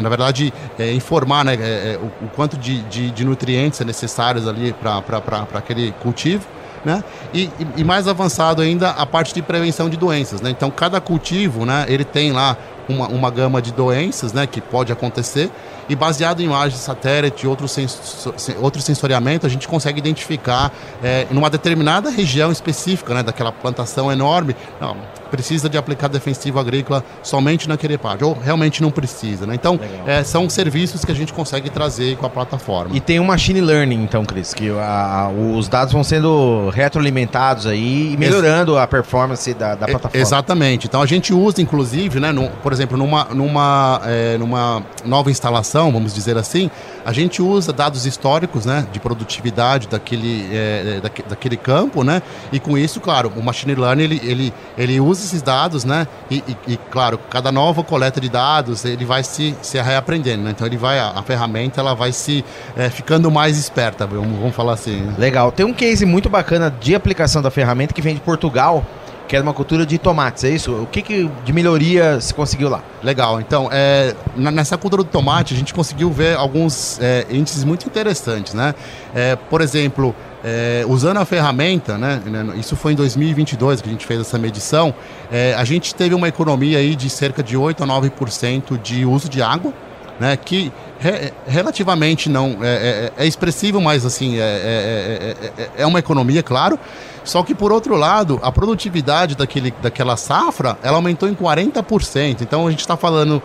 na 0.00 0.08
verdade, 0.08 0.52
é, 0.78 0.92
informar 0.92 1.44
né, 1.44 1.54
é, 1.54 1.98
o, 2.00 2.24
o, 2.24 2.28
quanto 2.34 2.56
de, 2.56 2.82
de, 2.82 3.10
de, 3.10 3.24
nutrientes 3.24 3.80
é 3.80 3.84
necessários 3.84 4.48
ali 4.48 4.72
para 4.72 5.46
aquele 5.54 5.92
cultivo. 6.02 6.46
Né? 6.84 7.02
E, 7.32 7.50
e, 7.76 7.82
mais 7.82 8.06
avançado 8.06 8.60
ainda 8.60 8.90
a 8.90 9.06
parte 9.06 9.32
de 9.32 9.40
prevenção 9.40 9.88
de 9.88 9.96
doenças. 9.96 10.42
Né? 10.42 10.50
Então, 10.50 10.70
cada 10.70 11.00
cultivo, 11.00 11.64
né, 11.64 11.86
ele 11.88 12.04
tem 12.04 12.30
lá 12.30 12.58
uma, 12.88 13.08
uma 13.08 13.30
gama 13.30 13.62
de 13.62 13.72
doenças 13.72 14.34
né, 14.34 14.46
que 14.46 14.60
pode 14.60 14.92
acontecer 14.92 15.50
e 15.88 15.96
baseado 15.96 16.40
em 16.40 16.44
imagens 16.44 16.74
de 16.74 16.84
satélite 16.84 17.44
e 17.44 17.48
outro, 17.48 17.68
sens 17.68 18.28
outro 18.60 18.80
sensoriamento, 18.80 19.46
a 19.46 19.50
gente 19.50 19.66
consegue 19.68 19.98
identificar 19.98 20.72
é, 21.02 21.26
numa 21.30 21.50
determinada 21.50 22.10
região 22.10 22.50
específica 22.50 23.14
né, 23.14 23.22
daquela 23.22 23.52
plantação 23.52 24.10
enorme, 24.10 24.56
não, 24.80 24.96
precisa 25.34 25.68
de 25.68 25.76
aplicar 25.76 26.08
defensivo 26.08 26.60
agrícola 26.60 27.04
somente 27.20 27.68
naquele 27.68 27.98
parte, 27.98 28.22
ou 28.22 28.34
realmente 28.34 28.80
não 28.80 28.90
precisa. 28.90 29.46
Né? 29.46 29.54
Então, 29.56 29.80
é, 30.06 30.22
são 30.22 30.48
serviços 30.48 31.04
que 31.04 31.10
a 31.10 31.14
gente 31.14 31.32
consegue 31.32 31.68
trazer 31.70 32.16
com 32.16 32.24
a 32.24 32.30
plataforma. 32.30 32.94
E 32.96 33.00
tem 33.00 33.18
um 33.18 33.24
machine 33.24 33.60
learning, 33.60 34.04
então, 34.04 34.24
Cris, 34.24 34.54
que 34.54 34.70
a, 34.70 35.24
a, 35.24 35.28
os 35.28 35.66
dados 35.68 35.92
vão 35.92 36.04
sendo 36.04 36.70
retroalimentados 36.70 37.66
aí 37.66 38.12
e 38.12 38.16
melhorando 38.16 38.78
a 38.78 38.86
performance 38.86 39.52
da, 39.54 39.74
da 39.74 39.86
plataforma. 39.86 40.22
Exatamente. 40.22 40.86
Então, 40.86 41.02
a 41.02 41.06
gente 41.06 41.34
usa, 41.34 41.60
inclusive, 41.60 42.20
né, 42.20 42.30
no, 42.30 42.48
por 42.62 42.72
exemplo, 42.72 42.96
numa, 42.96 43.24
numa, 43.24 44.00
é, 44.04 44.38
numa 44.38 44.84
nova 45.04 45.32
instalação, 45.32 45.73
vamos 45.92 46.14
dizer 46.14 46.36
assim, 46.36 46.70
a 47.04 47.12
gente 47.12 47.42
usa 47.42 47.72
dados 47.72 48.06
históricos 48.06 48.64
né, 48.64 48.86
de 48.92 49.00
produtividade 49.00 49.88
daquele, 49.88 50.48
é, 50.52 51.00
é 51.02 51.28
daquele 51.28 51.56
campo, 51.56 52.04
né? 52.04 52.22
E 52.52 52.60
com 52.60 52.78
isso, 52.78 53.00
claro, 53.00 53.32
o 53.36 53.42
machine 53.42 53.74
learning 53.74 54.04
ele, 54.04 54.20
ele, 54.24 54.54
ele 54.78 55.00
usa 55.00 55.24
esses 55.24 55.42
dados, 55.42 55.84
né? 55.84 56.06
E, 56.30 56.36
e, 56.36 56.74
e, 56.74 56.76
claro, 56.76 57.18
cada 57.30 57.50
nova 57.50 57.82
coleta 57.82 58.20
de 58.20 58.28
dados 58.28 58.84
ele 58.84 59.04
vai 59.04 59.22
se, 59.22 59.54
se 59.62 59.80
reaprendendo, 59.80 60.44
né? 60.44 60.50
Então 60.50 60.66
ele 60.66 60.76
vai, 60.76 60.98
a, 60.98 61.10
a 61.10 61.22
ferramenta 61.22 61.80
ela 61.80 61.94
vai 61.94 62.12
se 62.12 62.44
é, 62.76 62.88
ficando 62.88 63.30
mais 63.30 63.58
esperta, 63.58 64.06
vamos, 64.06 64.38
vamos 64.38 64.54
falar 64.54 64.74
assim. 64.74 65.00
Né? 65.00 65.14
Legal. 65.18 65.50
Tem 65.52 65.66
um 65.66 65.74
case 65.74 66.04
muito 66.06 66.28
bacana 66.28 66.74
de 66.80 66.94
aplicação 66.94 67.42
da 67.42 67.50
ferramenta 67.50 67.92
que 67.92 68.02
vem 68.02 68.14
de 68.14 68.20
Portugal 68.20 68.84
que 69.26 69.34
era 69.34 69.42
uma 69.42 69.54
cultura 69.54 69.86
de 69.86 69.98
tomates, 69.98 70.44
é 70.44 70.50
isso? 70.50 70.72
O 70.72 70.86
que, 70.86 71.02
que 71.02 71.30
de 71.44 71.52
melhoria 71.52 72.20
se 72.20 72.34
conseguiu 72.34 72.68
lá? 72.68 72.82
Legal, 73.02 73.40
então, 73.40 73.68
é, 73.72 74.14
nessa 74.36 74.76
cultura 74.76 75.02
do 75.02 75.08
tomate 75.08 75.54
a 75.54 75.56
gente 75.56 75.72
conseguiu 75.72 76.10
ver 76.10 76.36
alguns 76.36 76.98
é, 77.00 77.26
índices 77.30 77.64
muito 77.64 77.86
interessantes, 77.86 78.54
né? 78.54 78.74
É, 79.14 79.36
por 79.36 79.60
exemplo, 79.60 80.14
é, 80.44 80.84
usando 80.86 81.16
a 81.16 81.24
ferramenta, 81.24 81.96
né, 81.96 82.20
né, 82.26 82.54
isso 82.56 82.76
foi 82.76 82.92
em 82.92 82.96
2022 82.96 83.80
que 83.80 83.88
a 83.88 83.92
gente 83.92 84.06
fez 84.06 84.20
essa 84.20 84.38
medição, 84.38 84.94
é, 85.32 85.54
a 85.54 85.64
gente 85.64 85.94
teve 85.94 86.14
uma 86.14 86.28
economia 86.28 86.78
aí 86.78 86.94
de 86.94 87.08
cerca 87.08 87.42
de 87.42 87.56
8 87.56 87.82
a 87.82 87.86
9% 87.86 88.80
de 88.82 89.06
uso 89.06 89.28
de 89.28 89.40
água, 89.40 89.72
né, 90.18 90.36
que 90.36 90.72
re, 90.98 91.32
relativamente 91.46 92.28
não 92.28 92.58
é, 92.62 93.10
é, 93.18 93.24
é, 93.24 93.26
expressivo, 93.26 93.80
mas 93.80 94.04
assim 94.04 94.38
é, 94.38 95.36
é, 95.58 95.70
é, 95.78 95.86
uma 95.86 95.98
economia, 95.98 96.42
claro. 96.42 96.78
Só 97.24 97.42
que 97.42 97.54
por 97.54 97.72
outro 97.72 97.96
lado, 97.96 98.38
a 98.42 98.52
produtividade 98.52 99.34
daquele, 99.34 99.72
daquela 99.82 100.16
safra 100.16 100.78
ela 100.82 100.96
aumentou 100.96 101.28
em 101.28 101.34
40%. 101.34 102.42
Então 102.42 102.66
a 102.66 102.70
gente 102.70 102.80
está 102.80 102.98
falando 102.98 103.42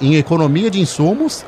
em 0.00 0.16
economia 0.16 0.70
de 0.70 0.78
insumos 0.78 1.46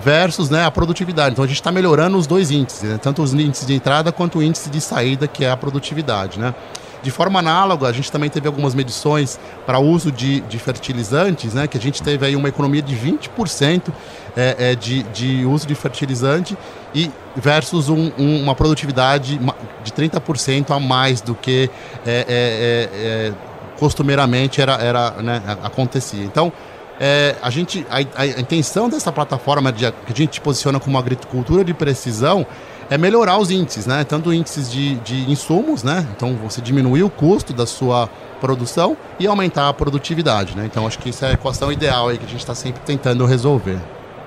versus 0.00 0.50
né, 0.50 0.64
a 0.64 0.70
produtividade. 0.70 1.32
Então 1.32 1.44
a 1.44 1.48
gente 1.48 1.56
está 1.56 1.72
melhorando 1.72 2.16
os 2.16 2.26
dois 2.26 2.50
índices, 2.50 2.82
né? 2.82 2.98
tanto 3.00 3.22
os 3.22 3.32
índices 3.34 3.66
de 3.66 3.74
entrada 3.74 4.12
quanto 4.12 4.38
o 4.38 4.42
índice 4.42 4.70
de 4.70 4.80
saída, 4.80 5.26
que 5.26 5.44
é 5.44 5.50
a 5.50 5.56
produtividade. 5.56 6.38
Né? 6.38 6.54
De 7.02 7.10
forma 7.10 7.38
análoga, 7.38 7.86
a 7.86 7.92
gente 7.92 8.10
também 8.10 8.28
teve 8.28 8.46
algumas 8.46 8.74
medições 8.74 9.38
para 9.64 9.78
uso 9.78 10.10
de, 10.10 10.40
de 10.40 10.58
fertilizantes, 10.58 11.54
né, 11.54 11.66
que 11.66 11.76
a 11.76 11.80
gente 11.80 12.02
teve 12.02 12.26
aí 12.26 12.36
uma 12.36 12.48
economia 12.48 12.82
de 12.82 12.96
20% 12.96 13.92
é, 14.36 14.56
é, 14.58 14.74
de, 14.74 15.02
de 15.04 15.44
uso 15.44 15.66
de 15.66 15.74
fertilizante 15.74 16.56
e 16.94 17.10
versus 17.34 17.88
um, 17.88 18.10
um, 18.18 18.42
uma 18.42 18.54
produtividade 18.54 19.38
de 19.84 19.92
30% 19.92 20.74
a 20.74 20.80
mais 20.80 21.20
do 21.20 21.34
que 21.34 21.70
é, 22.06 22.10
é, 22.10 22.24
é, 22.28 23.28
é, 23.28 23.32
costumeiramente 23.78 24.60
era, 24.60 24.74
era, 24.74 25.10
né, 25.22 25.42
acontecia. 25.62 26.24
Então, 26.24 26.52
é, 26.98 27.36
a, 27.42 27.50
gente, 27.50 27.86
a, 27.90 27.96
a, 28.22 28.26
intenção 28.26 28.88
dessa 28.88 29.12
plataforma 29.12 29.70
de, 29.70 29.90
que 29.90 30.12
a 30.12 30.16
gente 30.16 30.40
posiciona 30.40 30.80
como 30.80 30.96
agricultura 30.98 31.62
de 31.62 31.74
precisão 31.74 32.46
é 32.88 32.96
melhorar 32.96 33.38
os 33.38 33.50
índices, 33.50 33.86
né? 33.86 34.04
Tanto 34.04 34.32
índices 34.32 34.70
de, 34.70 34.94
de 34.96 35.30
insumos, 35.30 35.82
né? 35.82 36.06
Então 36.16 36.34
você 36.36 36.60
diminuir 36.60 37.02
o 37.02 37.10
custo 37.10 37.52
da 37.52 37.66
sua 37.66 38.08
produção 38.40 38.96
e 39.18 39.26
aumentar 39.26 39.68
a 39.68 39.72
produtividade, 39.72 40.56
né? 40.56 40.66
Então 40.66 40.86
acho 40.86 40.98
que 40.98 41.08
isso 41.08 41.24
é 41.24 41.30
a 41.30 41.32
equação 41.32 41.72
ideal 41.72 42.08
aí 42.08 42.18
que 42.18 42.24
a 42.24 42.28
gente 42.28 42.40
está 42.40 42.54
sempre 42.54 42.80
tentando 42.84 43.24
resolver. 43.26 43.78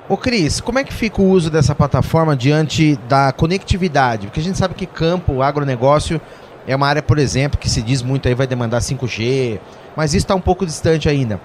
Ô 0.08 0.16
Cris, 0.16 0.60
como 0.60 0.78
é 0.78 0.84
que 0.84 0.92
fica 0.92 1.22
o 1.22 1.28
uso 1.28 1.50
dessa 1.50 1.74
plataforma 1.74 2.36
diante 2.36 2.96
da 3.08 3.32
conectividade? 3.32 4.26
Porque 4.26 4.40
a 4.40 4.42
gente 4.42 4.58
sabe 4.58 4.74
que 4.74 4.84
campo, 4.84 5.40
agronegócio 5.40 6.20
é 6.66 6.74
uma 6.74 6.88
área, 6.88 7.02
por 7.02 7.18
exemplo, 7.18 7.58
que 7.58 7.70
se 7.70 7.80
diz 7.80 8.02
muito 8.02 8.26
aí 8.26 8.34
vai 8.34 8.46
demandar 8.46 8.80
5G, 8.80 9.60
mas 9.96 10.10
isso 10.10 10.24
está 10.24 10.34
um 10.34 10.40
pouco 10.40 10.66
distante 10.66 11.08
ainda. 11.08 11.40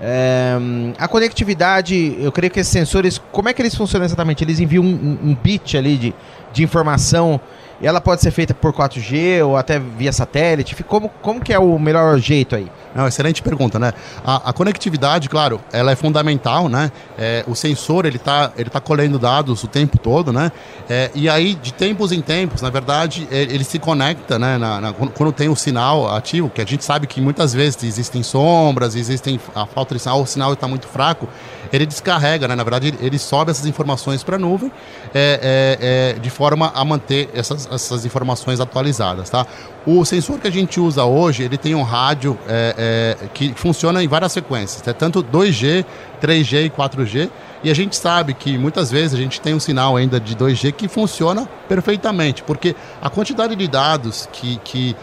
É, 0.00 0.56
a 0.98 1.08
conectividade, 1.08 2.16
eu 2.20 2.30
creio 2.30 2.50
que 2.50 2.60
esses 2.60 2.72
sensores, 2.72 3.20
como 3.32 3.48
é 3.48 3.52
que 3.52 3.62
eles 3.62 3.74
funcionam 3.74 4.04
exatamente? 4.04 4.44
Eles 4.44 4.60
enviam 4.60 4.84
um, 4.84 5.18
um 5.22 5.34
bit 5.34 5.76
ali 5.76 5.96
de, 5.96 6.14
de 6.52 6.62
informação 6.62 7.40
e 7.80 7.86
ela 7.86 8.00
pode 8.00 8.22
ser 8.22 8.30
feita 8.30 8.54
por 8.54 8.72
4G 8.72 9.44
ou 9.44 9.56
até 9.56 9.78
via 9.78 10.12
satélite? 10.12 10.82
Como, 10.84 11.08
como 11.20 11.40
que 11.40 11.52
é 11.52 11.58
o 11.58 11.78
melhor 11.78 12.18
jeito 12.18 12.56
aí? 12.56 12.70
Não, 12.94 13.06
excelente 13.06 13.42
pergunta, 13.42 13.78
né? 13.78 13.92
A, 14.24 14.48
a, 14.48 14.52
conectividade, 14.54 15.28
claro, 15.28 15.60
ela 15.70 15.92
é 15.92 15.96
fundamental, 15.96 16.66
né? 16.66 16.90
É, 17.18 17.44
o 17.46 17.54
sensor, 17.54 18.06
ele 18.06 18.16
está 18.16 18.50
ele 18.56 18.70
tá 18.70 18.80
colhendo 18.80 19.18
dados 19.18 19.62
o 19.62 19.68
tempo 19.68 19.98
todo, 19.98 20.32
né? 20.32 20.50
É, 20.88 21.10
e 21.14 21.28
aí, 21.28 21.54
de 21.54 21.74
tempos 21.74 22.10
em 22.10 22.22
tempos, 22.22 22.62
na 22.62 22.70
verdade, 22.70 23.28
ele, 23.30 23.56
ele 23.56 23.64
se 23.64 23.78
conecta, 23.78 24.38
né? 24.38 24.56
Na, 24.56 24.80
na, 24.80 24.92
quando 24.92 25.30
tem 25.30 25.50
o 25.50 25.56
sinal 25.56 26.14
ativo, 26.14 26.48
que 26.48 26.62
a 26.62 26.64
gente 26.64 26.82
sabe 26.84 27.06
que 27.06 27.20
muitas 27.20 27.52
vezes 27.52 27.84
existem 27.84 28.22
sombras, 28.22 28.94
existem 28.94 29.38
a 29.54 29.66
falta 29.66 29.94
de 29.94 30.00
sinal, 30.00 30.22
o 30.22 30.26
sinal 30.26 30.54
está 30.54 30.66
muito 30.66 30.86
fraco, 30.86 31.28
ele 31.70 31.84
descarrega, 31.84 32.48
né? 32.48 32.54
Na 32.54 32.64
verdade, 32.64 32.94
ele 33.00 33.18
sobe 33.18 33.50
essas 33.50 33.66
informações 33.66 34.22
para 34.22 34.36
a 34.36 34.38
nuvem 34.38 34.72
é, 35.14 35.40
é, 35.42 36.14
é, 36.16 36.18
de 36.18 36.30
forma 36.30 36.72
a 36.74 36.82
manter 36.82 37.28
essas, 37.34 37.65
essas 37.70 38.04
informações 38.04 38.60
atualizadas, 38.60 39.30
tá? 39.30 39.46
O 39.86 40.04
sensor 40.04 40.38
que 40.38 40.48
a 40.48 40.50
gente 40.50 40.80
usa 40.80 41.04
hoje, 41.04 41.42
ele 41.42 41.56
tem 41.56 41.74
um 41.74 41.82
rádio 41.82 42.38
é, 42.48 43.16
é, 43.22 43.28
que 43.28 43.54
funciona 43.54 44.02
em 44.02 44.08
várias 44.08 44.32
frequências, 44.32 44.86
é 44.86 44.92
tanto 44.92 45.22
2G, 45.22 45.84
3G 46.20 46.66
e 46.66 46.70
4G. 46.70 47.30
E 47.64 47.70
a 47.70 47.74
gente 47.74 47.96
sabe 47.96 48.34
que 48.34 48.56
muitas 48.58 48.90
vezes 48.90 49.14
a 49.14 49.16
gente 49.16 49.40
tem 49.40 49.54
um 49.54 49.60
sinal 49.60 49.96
ainda 49.96 50.20
de 50.20 50.36
2G 50.36 50.72
que 50.72 50.88
funciona 50.88 51.48
perfeitamente, 51.68 52.42
porque 52.42 52.76
a 53.00 53.08
quantidade 53.08 53.56
de 53.56 53.66
dados 53.66 54.28
que, 54.32 54.56
que 54.58 54.94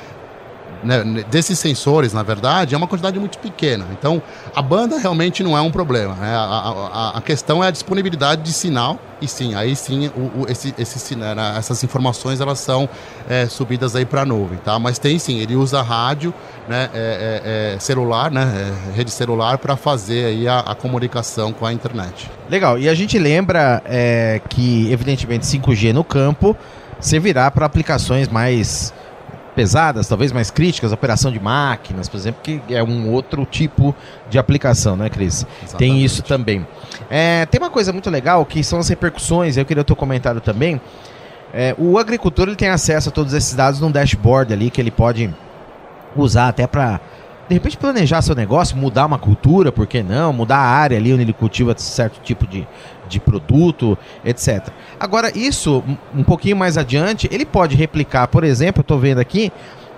né, 0.83 1.23
desses 1.29 1.57
sensores, 1.57 2.13
na 2.13 2.23
verdade, 2.23 2.75
é 2.75 2.77
uma 2.77 2.87
quantidade 2.87 3.19
muito 3.19 3.37
pequena. 3.37 3.85
Então, 3.91 4.21
a 4.55 4.61
banda 4.61 4.97
realmente 4.97 5.43
não 5.43 5.57
é 5.57 5.61
um 5.61 5.71
problema. 5.71 6.13
Né? 6.15 6.35
A, 6.35 6.39
a, 6.39 7.17
a, 7.17 7.21
questão 7.21 7.63
é 7.63 7.67
a 7.67 7.71
disponibilidade 7.71 8.41
de 8.41 8.51
sinal, 8.51 8.99
e 9.21 9.27
sim, 9.27 9.55
aí 9.55 9.75
sim, 9.75 10.07
o, 10.15 10.41
o, 10.41 10.45
esse, 10.49 10.73
esse, 10.77 11.15
né, 11.15 11.33
essas 11.57 11.83
informações 11.83 12.41
elas 12.41 12.59
são 12.59 12.89
é, 13.29 13.45
subidas 13.47 13.95
aí 13.95 14.05
para 14.05 14.21
a 14.21 14.25
nuvem. 14.25 14.57
Tá? 14.57 14.77
Mas 14.77 14.99
tem 14.99 15.17
sim, 15.17 15.39
ele 15.39 15.55
usa 15.55 15.81
rádio, 15.81 16.33
né, 16.67 16.89
é, 16.93 17.73
é, 17.73 17.75
é 17.75 17.79
celular, 17.79 18.29
né, 18.29 18.73
é, 18.91 18.95
rede 18.95 19.11
celular, 19.11 19.57
para 19.57 19.75
fazer 19.75 20.25
aí 20.25 20.47
a, 20.47 20.59
a, 20.59 20.75
comunicação 20.75 21.53
com 21.53 21.65
a 21.65 21.71
internet. 21.71 22.29
Legal, 22.49 22.77
e 22.77 22.89
a 22.89 22.93
gente 22.93 23.17
lembra 23.17 23.81
é, 23.85 24.41
que, 24.49 24.91
evidentemente, 24.91 25.45
5G 25.45 25.93
no 25.93 26.03
campo 26.03 26.55
servirá 26.99 27.49
para 27.51 27.65
aplicações 27.65 28.27
mais 28.27 28.93
pesadas, 29.53 30.07
talvez 30.07 30.31
mais 30.31 30.51
críticas, 30.51 30.91
operação 30.91 31.31
de 31.31 31.39
máquinas, 31.39 32.09
por 32.09 32.17
exemplo, 32.17 32.41
que 32.43 32.61
é 32.69 32.83
um 32.83 33.11
outro 33.11 33.45
tipo 33.45 33.95
de 34.29 34.37
aplicação, 34.37 34.95
né, 34.95 35.09
Cris? 35.09 35.45
Exatamente. 35.63 35.77
Tem 35.77 36.03
isso 36.03 36.23
também. 36.23 36.65
É, 37.09 37.45
tem 37.45 37.61
uma 37.61 37.69
coisa 37.69 37.93
muito 37.93 38.09
legal 38.09 38.45
que 38.45 38.63
são 38.63 38.79
as 38.79 38.87
repercussões, 38.87 39.57
eu 39.57 39.65
queria 39.65 39.81
o 39.81 39.85
teu 39.85 39.95
comentário 39.95 40.41
também. 40.41 40.81
É, 41.53 41.75
o 41.77 41.99
agricultor 41.99 42.47
ele 42.47 42.55
tem 42.55 42.69
acesso 42.69 43.09
a 43.09 43.11
todos 43.11 43.33
esses 43.33 43.53
dados 43.53 43.79
num 43.79 43.91
dashboard 43.91 44.51
ali 44.51 44.71
que 44.71 44.81
ele 44.81 44.89
pode 44.89 45.33
usar 46.15 46.47
até 46.47 46.65
para 46.65 46.99
de 47.47 47.53
repente 47.53 47.77
planejar 47.77 48.21
seu 48.21 48.35
negócio, 48.35 48.77
mudar 48.77 49.05
uma 49.05 49.19
cultura, 49.19 49.71
por 49.71 49.85
que 49.85 50.01
não? 50.01 50.31
Mudar 50.31 50.57
a 50.57 50.65
área 50.65 50.97
ali 50.97 51.13
onde 51.13 51.23
ele 51.23 51.33
cultiva 51.33 51.75
certo 51.77 52.19
tipo 52.21 52.47
de, 52.47 52.65
de 53.13 53.19
produto, 53.19 53.97
etc. 54.25 54.69
Agora, 54.99 55.31
isso, 55.37 55.83
um 56.13 56.23
pouquinho 56.23 56.57
mais 56.57 56.77
adiante, 56.77 57.27
ele 57.31 57.45
pode 57.45 57.75
replicar, 57.75 58.27
por 58.27 58.43
exemplo, 58.43 58.79
eu 58.79 58.83
estou 58.83 58.99
vendo 58.99 59.19
aqui, 59.19 59.51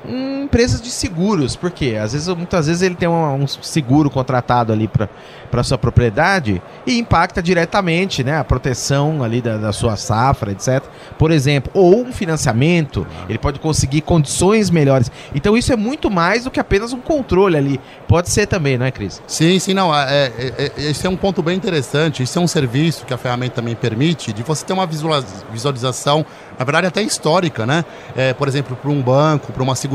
empresas 0.09 0.81
de 0.81 0.89
seguros, 0.89 1.55
porque 1.55 1.95
às 1.99 2.13
vezes, 2.13 2.27
muitas 2.29 2.67
vezes 2.67 2.81
ele 2.81 2.95
tem 2.95 3.07
um, 3.07 3.43
um 3.43 3.47
seguro 3.47 4.09
contratado 4.09 4.71
ali 4.71 4.87
para 4.87 5.63
sua 5.63 5.77
propriedade 5.77 6.61
e 6.85 6.97
impacta 6.97 7.41
diretamente 7.41 8.23
né, 8.23 8.37
a 8.37 8.43
proteção 8.43 9.23
ali 9.23 9.41
da, 9.41 9.57
da, 9.57 9.73
sua 9.73 9.95
safra, 9.95 10.51
etc. 10.51 10.83
Por 11.17 11.31
exemplo, 11.31 11.71
ou 11.73 12.03
um 12.03 12.11
financiamento, 12.11 13.07
ele 13.29 13.37
pode 13.37 13.59
conseguir 13.59 14.01
condições 14.01 14.69
melhores. 14.69 15.11
Então 15.33 15.57
isso 15.57 15.71
é 15.71 15.75
muito 15.75 16.09
mais 16.09 16.43
do 16.43 16.51
que 16.51 16.59
apenas 16.59 16.93
um 16.93 16.99
controle 16.99 17.57
ali. 17.57 17.79
Pode 18.07 18.29
ser 18.29 18.47
também, 18.47 18.77
não 18.77 18.85
é, 18.85 18.91
Cris? 18.91 19.21
Sim, 19.27 19.57
sim, 19.59 19.73
não. 19.73 19.93
É, 19.93 20.31
é, 20.37 20.71
é, 20.77 20.89
esse 20.89 21.05
é 21.07 21.09
um 21.09 21.17
ponto 21.17 21.41
bem 21.41 21.55
interessante. 21.55 22.23
Isso 22.23 22.37
é 22.37 22.41
um 22.41 22.47
serviço 22.47 23.05
que 23.05 23.13
a 23.13 23.17
ferramenta 23.17 23.55
também 23.55 23.75
permite 23.75 24.31
de 24.31 24.43
você 24.43 24.65
ter 24.65 24.73
uma 24.73 24.85
visualização, 24.85 26.25
na 26.57 26.65
verdade 26.65 26.87
até 26.87 27.01
histórica, 27.01 27.65
né? 27.65 27.83
É, 28.15 28.33
por 28.33 28.47
exemplo, 28.47 28.75
para 28.75 28.91
um 28.91 29.01
banco, 29.01 29.51
para 29.51 29.63
uma 29.63 29.75
seguradora, 29.75 29.94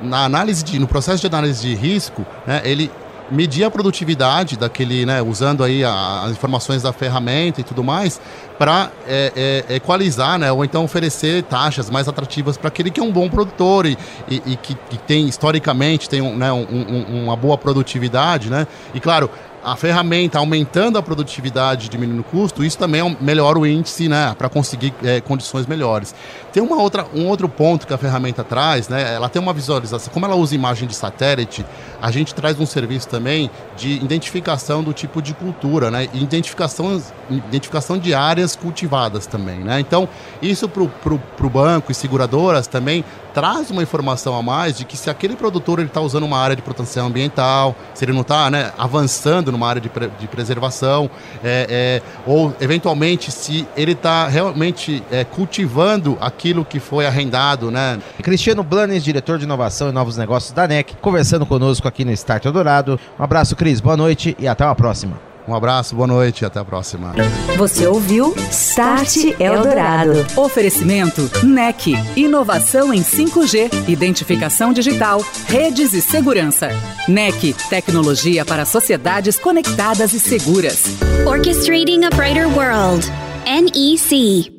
na 0.00 0.24
análise 0.24 0.64
de, 0.64 0.78
no 0.78 0.86
processo 0.86 1.20
de 1.20 1.26
análise 1.26 1.60
de 1.60 1.74
risco, 1.74 2.24
né, 2.46 2.62
ele 2.64 2.90
medir 3.30 3.64
a 3.64 3.70
produtividade 3.70 4.56
daquele, 4.56 5.04
né, 5.04 5.20
usando 5.20 5.62
aí 5.62 5.84
a, 5.84 6.22
as 6.22 6.32
informações 6.32 6.82
da 6.82 6.92
ferramenta 6.92 7.60
e 7.60 7.64
tudo 7.64 7.84
mais, 7.84 8.20
para 8.58 8.90
é, 9.06 9.64
é, 9.68 9.76
equalizar, 9.76 10.38
né, 10.38 10.50
ou 10.50 10.64
então 10.64 10.84
oferecer 10.84 11.42
taxas 11.42 11.90
mais 11.90 12.08
atrativas 12.08 12.56
para 12.56 12.68
aquele 12.68 12.90
que 12.90 13.00
é 13.00 13.02
um 13.02 13.12
bom 13.12 13.28
produtor 13.28 13.86
e, 13.86 13.98
e, 14.28 14.42
e 14.46 14.56
que, 14.56 14.74
que, 14.74 14.98
tem 14.98 15.28
historicamente 15.28 16.08
tem 16.08 16.20
um, 16.20 16.36
né, 16.36 16.50
um, 16.52 16.64
um, 16.70 17.24
uma 17.24 17.36
boa 17.36 17.58
produtividade, 17.58 18.50
né, 18.50 18.66
e 18.94 19.00
claro 19.00 19.30
a 19.72 19.76
ferramenta 19.76 20.38
aumentando 20.38 20.98
a 20.98 21.02
produtividade, 21.02 21.88
diminuindo 21.88 22.20
o 22.20 22.24
custo, 22.24 22.64
isso 22.64 22.78
também 22.78 23.00
é 23.00 23.16
melhora 23.20 23.58
o 23.58 23.66
índice, 23.66 24.08
né, 24.08 24.34
para 24.36 24.48
conseguir 24.48 24.94
é, 25.02 25.20
condições 25.20 25.66
melhores. 25.66 26.14
Tem 26.52 26.62
uma 26.62 26.80
outra, 26.80 27.06
um 27.14 27.26
outro 27.26 27.48
ponto 27.48 27.86
que 27.86 27.92
a 27.92 27.98
ferramenta 27.98 28.42
traz, 28.42 28.88
né, 28.88 29.14
ela 29.14 29.28
tem 29.28 29.40
uma 29.40 29.52
visualização, 29.52 30.12
como 30.12 30.26
ela 30.26 30.34
usa 30.34 30.54
imagem 30.54 30.88
de 30.88 30.94
satélite, 30.94 31.64
a 32.00 32.10
gente 32.10 32.34
traz 32.34 32.58
um 32.58 32.66
serviço 32.66 33.08
também 33.08 33.50
de 33.76 33.92
identificação 33.92 34.82
do 34.82 34.92
tipo 34.92 35.20
de 35.20 35.34
cultura, 35.34 35.90
né, 35.90 36.08
e 36.12 36.22
identificação, 36.22 37.02
identificação 37.28 37.98
de 37.98 38.14
áreas 38.14 38.56
cultivadas 38.56 39.26
também, 39.26 39.58
né. 39.58 39.80
Então, 39.80 40.08
isso 40.40 40.68
para 40.68 40.82
o 40.84 41.50
banco 41.50 41.92
e 41.92 41.94
seguradoras 41.94 42.66
também 42.66 43.04
traz 43.38 43.70
uma 43.70 43.84
informação 43.84 44.34
a 44.34 44.42
mais 44.42 44.76
de 44.76 44.84
que 44.84 44.96
se 44.96 45.08
aquele 45.08 45.36
produtor 45.36 45.78
está 45.78 46.00
usando 46.00 46.24
uma 46.24 46.36
área 46.36 46.56
de 46.56 46.62
proteção 46.62 47.06
ambiental, 47.06 47.76
se 47.94 48.04
ele 48.04 48.12
não 48.12 48.22
está 48.22 48.50
né, 48.50 48.72
avançando 48.76 49.52
numa 49.52 49.68
área 49.68 49.80
de, 49.80 49.88
pre 49.88 50.10
de 50.18 50.26
preservação, 50.26 51.08
é, 51.44 52.02
é, 52.02 52.02
ou 52.26 52.52
eventualmente 52.60 53.30
se 53.30 53.64
ele 53.76 53.92
está 53.92 54.26
realmente 54.26 55.04
é, 55.08 55.22
cultivando 55.22 56.18
aquilo 56.20 56.64
que 56.64 56.80
foi 56.80 57.06
arrendado. 57.06 57.70
Né? 57.70 58.00
Cristiano 58.24 58.64
Blanes, 58.64 59.04
diretor 59.04 59.38
de 59.38 59.44
inovação 59.44 59.88
e 59.88 59.92
novos 59.92 60.16
negócios 60.16 60.50
da 60.50 60.66
NEC, 60.66 60.96
conversando 61.00 61.46
conosco 61.46 61.86
aqui 61.86 62.04
no 62.04 62.10
Start 62.10 62.44
Eldorado. 62.44 62.98
Um 63.16 63.22
abraço, 63.22 63.54
Cris, 63.54 63.80
boa 63.80 63.96
noite 63.96 64.36
e 64.36 64.48
até 64.48 64.64
uma 64.64 64.74
próxima. 64.74 65.27
Um 65.48 65.54
abraço, 65.54 65.96
boa 65.96 66.06
noite 66.06 66.42
e 66.42 66.44
até 66.44 66.60
a 66.60 66.64
próxima. 66.64 67.14
Você 67.56 67.86
ouviu 67.86 68.34
Start 68.50 69.16
Eldorado. 69.40 70.26
Oferecimento 70.36 71.30
NEC. 71.42 71.94
Inovação 72.14 72.92
em 72.92 73.02
5G, 73.02 73.88
identificação 73.88 74.74
digital, 74.74 75.24
redes 75.46 75.94
e 75.94 76.02
segurança. 76.02 76.68
NEC. 77.08 77.54
Tecnologia 77.70 78.44
para 78.44 78.66
sociedades 78.66 79.38
conectadas 79.38 80.12
e 80.12 80.20
seguras. 80.20 80.84
Orchestrating 81.26 82.04
a 82.04 82.10
Brighter 82.10 82.46
World. 82.54 83.10
NEC. 83.46 84.57